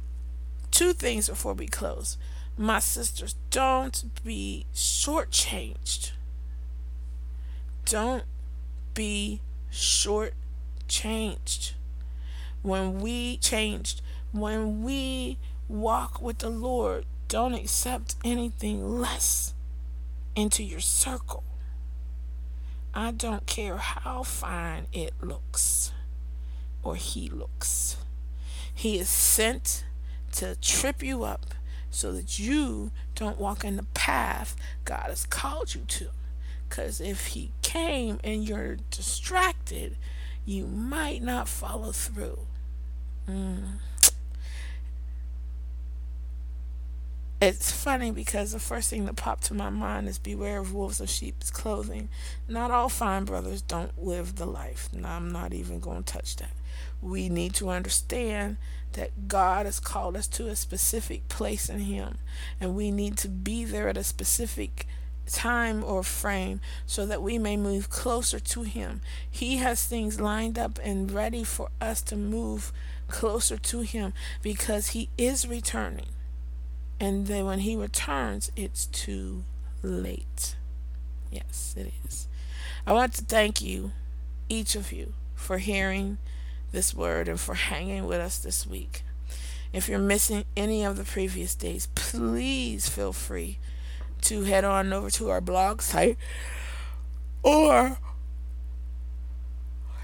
two 0.71 0.93
things 0.93 1.27
before 1.27 1.55
we 1.55 1.67
close. 1.67 2.17
My 2.57 2.79
sisters, 2.79 3.35
don't 3.51 4.23
be 4.23 4.65
shortchanged. 4.73 6.11
Don't 7.83 8.23
be 8.93 9.41
shortchanged. 9.73 11.73
When 12.61 13.01
we 13.01 13.39
changed, 13.39 14.01
when 14.31 14.83
we 14.83 15.37
walk 15.67 16.21
with 16.21 16.37
the 16.37 16.49
Lord, 16.49 17.03
don't 17.27 17.53
accept 17.53 18.15
anything 18.23 18.99
less 18.99 19.53
into 20.35 20.63
your 20.63 20.79
circle. 20.79 21.43
I 22.93 23.11
don't 23.11 23.45
care 23.45 23.77
how 23.77 24.23
fine 24.23 24.87
it 24.93 25.13
looks 25.21 25.91
or 26.83 26.95
he 26.95 27.29
looks. 27.29 27.97
He 28.73 28.97
is 28.97 29.09
sent 29.09 29.83
to 30.33 30.55
trip 30.61 31.03
you 31.03 31.23
up 31.23 31.53
so 31.89 32.11
that 32.13 32.39
you 32.39 32.91
don't 33.15 33.39
walk 33.39 33.63
in 33.63 33.75
the 33.75 33.85
path 33.93 34.55
God 34.85 35.05
has 35.07 35.25
called 35.25 35.75
you 35.75 35.81
to. 35.87 36.09
Because 36.69 37.01
if 37.01 37.27
he 37.27 37.51
came 37.61 38.19
and 38.23 38.47
you're 38.47 38.77
distracted, 38.91 39.97
you 40.45 40.65
might 40.65 41.21
not 41.21 41.47
follow 41.47 41.91
through. 41.91 42.39
Mm. 43.29 43.79
It's 47.39 47.71
funny 47.71 48.09
because 48.09 48.51
the 48.51 48.59
first 48.59 48.89
thing 48.89 49.05
that 49.05 49.15
popped 49.15 49.43
to 49.45 49.53
my 49.53 49.69
mind 49.69 50.07
is 50.07 50.17
beware 50.17 50.59
of 50.59 50.73
wolves 50.73 50.99
of 50.99 51.09
sheep's 51.09 51.51
clothing. 51.51 52.09
Not 52.47 52.71
all 52.71 52.89
fine 52.89 53.25
brothers 53.25 53.61
don't 53.61 54.03
live 54.03 54.35
the 54.35 54.47
life. 54.47 54.89
No, 54.91 55.07
I'm 55.07 55.31
not 55.31 55.53
even 55.53 55.79
going 55.79 56.03
to 56.03 56.13
touch 56.13 56.37
that. 56.37 56.53
We 56.99 57.29
need 57.29 57.53
to 57.55 57.69
understand 57.69 58.57
that 58.93 59.27
God 59.27 59.67
has 59.67 59.79
called 59.79 60.17
us 60.17 60.27
to 60.29 60.47
a 60.47 60.55
specific 60.55 61.27
place 61.27 61.69
in 61.69 61.81
Him, 61.81 62.17
and 62.59 62.75
we 62.75 62.89
need 62.89 63.17
to 63.17 63.27
be 63.27 63.65
there 63.65 63.87
at 63.87 63.97
a 63.97 64.03
specific 64.03 64.87
time 65.27 65.83
or 65.83 66.01
frame 66.03 66.59
so 66.87 67.05
that 67.05 67.21
we 67.21 67.37
may 67.37 67.55
move 67.55 67.91
closer 67.91 68.39
to 68.39 68.63
Him. 68.63 69.01
He 69.29 69.57
has 69.57 69.85
things 69.85 70.19
lined 70.19 70.57
up 70.57 70.79
and 70.83 71.11
ready 71.11 71.43
for 71.43 71.69
us 71.79 72.01
to 72.03 72.15
move 72.15 72.71
closer 73.07 73.57
to 73.57 73.81
Him 73.81 74.13
because 74.41 74.89
He 74.89 75.09
is 75.19 75.47
returning. 75.47 76.07
And 76.99 77.27
then 77.27 77.45
when 77.45 77.59
he 77.59 77.75
returns, 77.75 78.51
it's 78.55 78.87
too 78.87 79.43
late. 79.83 80.55
Yes, 81.31 81.75
it 81.77 81.91
is. 82.05 82.27
I 82.85 82.93
want 82.93 83.13
to 83.13 83.23
thank 83.23 83.61
you, 83.61 83.91
each 84.49 84.75
of 84.75 84.91
you, 84.91 85.13
for 85.35 85.59
hearing 85.59 86.17
this 86.71 86.93
word 86.93 87.27
and 87.27 87.39
for 87.39 87.53
hanging 87.53 88.05
with 88.05 88.19
us 88.19 88.39
this 88.39 88.65
week. 88.65 89.03
If 89.73 89.87
you're 89.87 89.99
missing 89.99 90.45
any 90.55 90.83
of 90.83 90.97
the 90.97 91.03
previous 91.03 91.53
days, 91.53 91.87
please 91.95 92.87
feel 92.89 93.13
free 93.13 93.59
to 94.21 94.43
head 94.43 94.63
on 94.63 94.91
over 94.91 95.09
to 95.11 95.29
our 95.29 95.41
blog 95.41 95.81
site 95.81 96.17
or, 97.43 97.97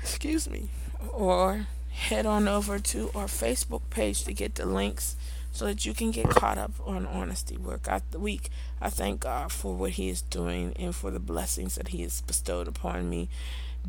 excuse 0.02 0.50
me, 0.50 0.70
or 1.12 1.68
head 1.92 2.26
on 2.26 2.48
over 2.48 2.80
to 2.80 3.10
our 3.16 3.26
Facebook 3.26 3.82
page 3.90 4.24
to 4.24 4.34
get 4.34 4.56
the 4.56 4.66
links 4.66 5.16
so 5.54 5.66
that 5.66 5.86
you 5.86 5.94
can 5.94 6.12
get 6.12 6.28
caught 6.30 6.58
up 6.58 6.72
on 6.86 7.06
honesty 7.06 7.56
work 7.56 7.88
the 8.12 8.20
week. 8.20 8.50
I 8.82 8.90
thank 8.90 9.22
God 9.22 9.52
for 9.52 9.76
what 9.76 9.92
He 9.92 10.10
is 10.10 10.24
doing 10.24 10.74
and 10.78 10.94
for 10.94 11.12
the 11.12 11.20
blessings 11.20 11.76
that 11.76 11.90
He 11.90 12.02
has 12.02 12.22
bestowed 12.22 12.68
upon 12.68 13.10
me 13.10 13.30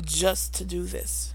just 0.01 0.53
to 0.55 0.63
do 0.63 0.83
this. 0.83 1.33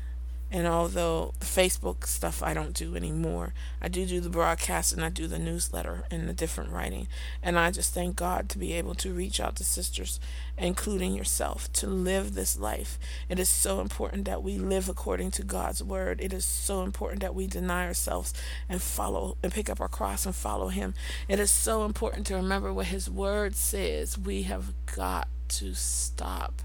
And 0.52 0.66
although 0.66 1.34
the 1.38 1.46
Facebook 1.46 2.06
stuff 2.06 2.42
I 2.42 2.54
don't 2.54 2.74
do 2.74 2.96
anymore, 2.96 3.54
I 3.80 3.86
do 3.86 4.04
do 4.04 4.20
the 4.20 4.28
broadcast 4.28 4.92
and 4.92 5.04
I 5.04 5.08
do 5.08 5.28
the 5.28 5.38
newsletter 5.38 6.04
and 6.10 6.28
the 6.28 6.32
different 6.32 6.72
writing. 6.72 7.06
And 7.40 7.56
I 7.56 7.70
just 7.70 7.94
thank 7.94 8.16
God 8.16 8.48
to 8.48 8.58
be 8.58 8.72
able 8.72 8.94
to 8.96 9.12
reach 9.12 9.38
out 9.38 9.54
to 9.56 9.64
sisters, 9.64 10.18
including 10.58 11.14
yourself, 11.14 11.72
to 11.74 11.86
live 11.86 12.34
this 12.34 12.58
life. 12.58 12.98
It 13.28 13.38
is 13.38 13.48
so 13.48 13.80
important 13.80 14.24
that 14.24 14.42
we 14.42 14.58
live 14.58 14.88
according 14.88 15.30
to 15.32 15.44
God's 15.44 15.84
word. 15.84 16.20
It 16.20 16.32
is 16.32 16.44
so 16.44 16.82
important 16.82 17.20
that 17.20 17.34
we 17.34 17.46
deny 17.46 17.86
ourselves 17.86 18.34
and 18.68 18.82
follow 18.82 19.36
and 19.44 19.52
pick 19.52 19.70
up 19.70 19.80
our 19.80 19.88
cross 19.88 20.26
and 20.26 20.34
follow 20.34 20.68
Him. 20.68 20.94
It 21.28 21.38
is 21.38 21.52
so 21.52 21.84
important 21.84 22.26
to 22.26 22.34
remember 22.34 22.72
what 22.72 22.86
His 22.86 23.08
word 23.08 23.54
says. 23.54 24.18
We 24.18 24.42
have 24.42 24.74
got 24.96 25.28
to 25.48 25.74
stop 25.74 26.62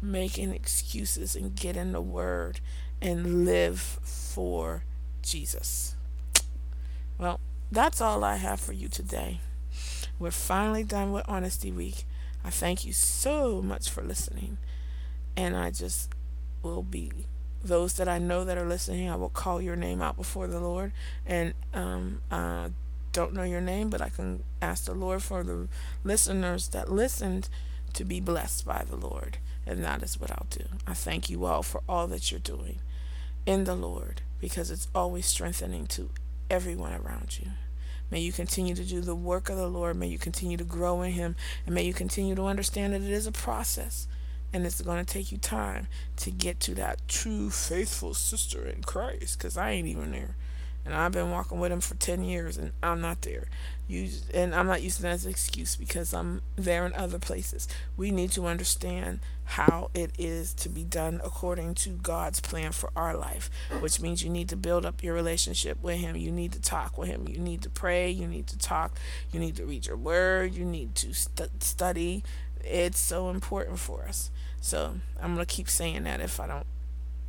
making 0.00 0.52
excuses 0.52 1.34
and 1.34 1.54
get 1.54 1.76
in 1.76 1.92
the 1.92 2.00
word 2.00 2.60
and 3.04 3.44
live 3.44 3.98
for 4.02 4.82
Jesus. 5.20 5.94
Well, 7.18 7.38
that's 7.70 8.00
all 8.00 8.24
I 8.24 8.36
have 8.36 8.58
for 8.58 8.72
you 8.72 8.88
today. 8.88 9.40
We're 10.18 10.30
finally 10.30 10.84
done 10.84 11.12
with 11.12 11.28
Honesty 11.28 11.70
Week. 11.70 12.06
I 12.42 12.48
thank 12.48 12.86
you 12.86 12.94
so 12.94 13.60
much 13.60 13.90
for 13.90 14.02
listening. 14.02 14.56
And 15.36 15.54
I 15.54 15.70
just 15.70 16.10
will 16.62 16.82
be 16.82 17.12
those 17.62 17.94
that 17.94 18.08
I 18.08 18.18
know 18.18 18.42
that 18.44 18.56
are 18.56 18.66
listening, 18.66 19.10
I 19.10 19.16
will 19.16 19.28
call 19.28 19.60
your 19.60 19.76
name 19.76 20.00
out 20.00 20.16
before 20.16 20.46
the 20.46 20.60
Lord. 20.60 20.92
And 21.26 21.52
um, 21.74 22.22
I 22.30 22.70
don't 23.12 23.34
know 23.34 23.42
your 23.42 23.60
name, 23.60 23.90
but 23.90 24.00
I 24.00 24.08
can 24.08 24.44
ask 24.62 24.86
the 24.86 24.94
Lord 24.94 25.22
for 25.22 25.42
the 25.42 25.68
listeners 26.04 26.68
that 26.68 26.90
listened 26.90 27.50
to 27.92 28.04
be 28.04 28.20
blessed 28.20 28.64
by 28.66 28.82
the 28.88 28.96
Lord. 28.96 29.38
And 29.66 29.84
that 29.84 30.02
is 30.02 30.18
what 30.18 30.30
I'll 30.30 30.46
do. 30.48 30.64
I 30.86 30.94
thank 30.94 31.28
you 31.28 31.44
all 31.44 31.62
for 31.62 31.82
all 31.86 32.06
that 32.06 32.30
you're 32.30 32.40
doing 32.40 32.78
in 33.46 33.64
the 33.64 33.74
Lord 33.74 34.22
because 34.40 34.70
it's 34.70 34.88
always 34.94 35.26
strengthening 35.26 35.86
to 35.88 36.10
everyone 36.50 36.92
around 36.92 37.38
you. 37.40 37.50
May 38.10 38.20
you 38.20 38.32
continue 38.32 38.74
to 38.74 38.84
do 38.84 39.00
the 39.00 39.14
work 39.14 39.48
of 39.48 39.56
the 39.56 39.68
Lord. 39.68 39.96
May 39.96 40.08
you 40.08 40.18
continue 40.18 40.56
to 40.56 40.64
grow 40.64 41.02
in 41.02 41.12
Him. 41.12 41.36
And 41.66 41.74
may 41.74 41.84
you 41.84 41.94
continue 41.94 42.34
to 42.34 42.44
understand 42.44 42.92
that 42.92 43.02
it 43.02 43.10
is 43.10 43.26
a 43.26 43.32
process 43.32 44.06
and 44.52 44.64
it's 44.64 44.80
going 44.80 45.04
to 45.04 45.12
take 45.12 45.32
you 45.32 45.38
time 45.38 45.88
to 46.16 46.30
get 46.30 46.60
to 46.60 46.74
that 46.76 47.08
true 47.08 47.50
faithful 47.50 48.14
sister 48.14 48.64
in 48.66 48.82
Christ 48.82 49.38
because 49.38 49.56
I 49.56 49.70
ain't 49.72 49.88
even 49.88 50.12
there 50.12 50.36
and 50.84 50.94
I've 50.94 51.12
been 51.12 51.30
walking 51.30 51.60
with 51.60 51.72
him 51.72 51.80
for 51.80 51.94
10 51.94 52.24
years 52.24 52.56
and 52.56 52.72
I'm 52.82 53.00
not 53.00 53.22
there. 53.22 53.48
Use, 53.86 54.28
and 54.32 54.54
I'm 54.54 54.66
not 54.66 54.82
using 54.82 55.02
that 55.02 55.12
as 55.12 55.24
an 55.24 55.30
excuse 55.30 55.76
because 55.76 56.14
I'm 56.14 56.42
there 56.56 56.86
in 56.86 56.94
other 56.94 57.18
places. 57.18 57.68
We 57.96 58.10
need 58.10 58.32
to 58.32 58.46
understand 58.46 59.20
how 59.44 59.90
it 59.94 60.10
is 60.18 60.54
to 60.54 60.68
be 60.68 60.84
done 60.84 61.20
according 61.22 61.74
to 61.74 61.90
God's 61.90 62.40
plan 62.40 62.72
for 62.72 62.90
our 62.96 63.14
life, 63.14 63.50
which 63.80 64.00
means 64.00 64.22
you 64.24 64.30
need 64.30 64.48
to 64.48 64.56
build 64.56 64.86
up 64.86 65.02
your 65.02 65.14
relationship 65.14 65.82
with 65.82 65.98
Him. 65.98 66.16
You 66.16 66.30
need 66.30 66.52
to 66.52 66.60
talk 66.60 66.96
with 66.96 67.08
Him. 67.08 67.28
You 67.28 67.38
need 67.38 67.60
to 67.62 67.70
pray. 67.70 68.10
You 68.10 68.26
need 68.26 68.46
to 68.48 68.58
talk. 68.58 68.98
You 69.32 69.40
need 69.40 69.56
to 69.56 69.66
read 69.66 69.86
your 69.86 69.98
word. 69.98 70.54
You 70.54 70.64
need 70.64 70.94
to 70.96 71.12
st- 71.12 71.62
study. 71.62 72.24
It's 72.62 72.98
so 72.98 73.28
important 73.28 73.78
for 73.78 74.04
us. 74.04 74.30
So 74.62 74.94
I'm 75.20 75.34
going 75.34 75.44
to 75.44 75.54
keep 75.54 75.68
saying 75.68 76.04
that 76.04 76.20
if 76.20 76.40
I 76.40 76.46
don't 76.46 76.66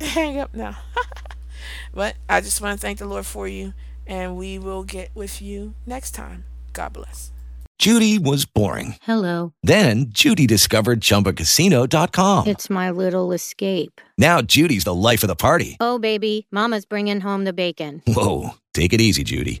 hang 0.00 0.38
up 0.40 0.54
now. 0.54 0.78
But 1.94 2.16
I 2.28 2.40
just 2.40 2.60
want 2.60 2.78
to 2.78 2.80
thank 2.80 2.98
the 2.98 3.06
Lord 3.06 3.26
for 3.26 3.46
you, 3.48 3.74
and 4.06 4.36
we 4.36 4.58
will 4.58 4.84
get 4.84 5.10
with 5.14 5.40
you 5.42 5.74
next 5.86 6.12
time. 6.12 6.44
God 6.72 6.92
bless. 6.92 7.32
Judy 7.78 8.18
was 8.18 8.46
boring. 8.46 8.96
Hello. 9.02 9.52
Then 9.62 10.06
Judy 10.08 10.46
discovered 10.46 11.00
ChumbaCasino.com. 11.00 12.46
It's 12.46 12.70
my 12.70 12.90
little 12.90 13.32
escape. 13.32 14.00
Now 14.16 14.40
Judy's 14.40 14.84
the 14.84 14.94
life 14.94 15.22
of 15.22 15.28
the 15.28 15.36
party. 15.36 15.76
Oh, 15.78 15.98
baby, 15.98 16.46
Mama's 16.50 16.86
bringing 16.86 17.20
home 17.20 17.44
the 17.44 17.52
bacon. 17.52 18.02
Whoa, 18.06 18.54
take 18.72 18.94
it 18.94 19.00
easy, 19.02 19.24
Judy. 19.24 19.60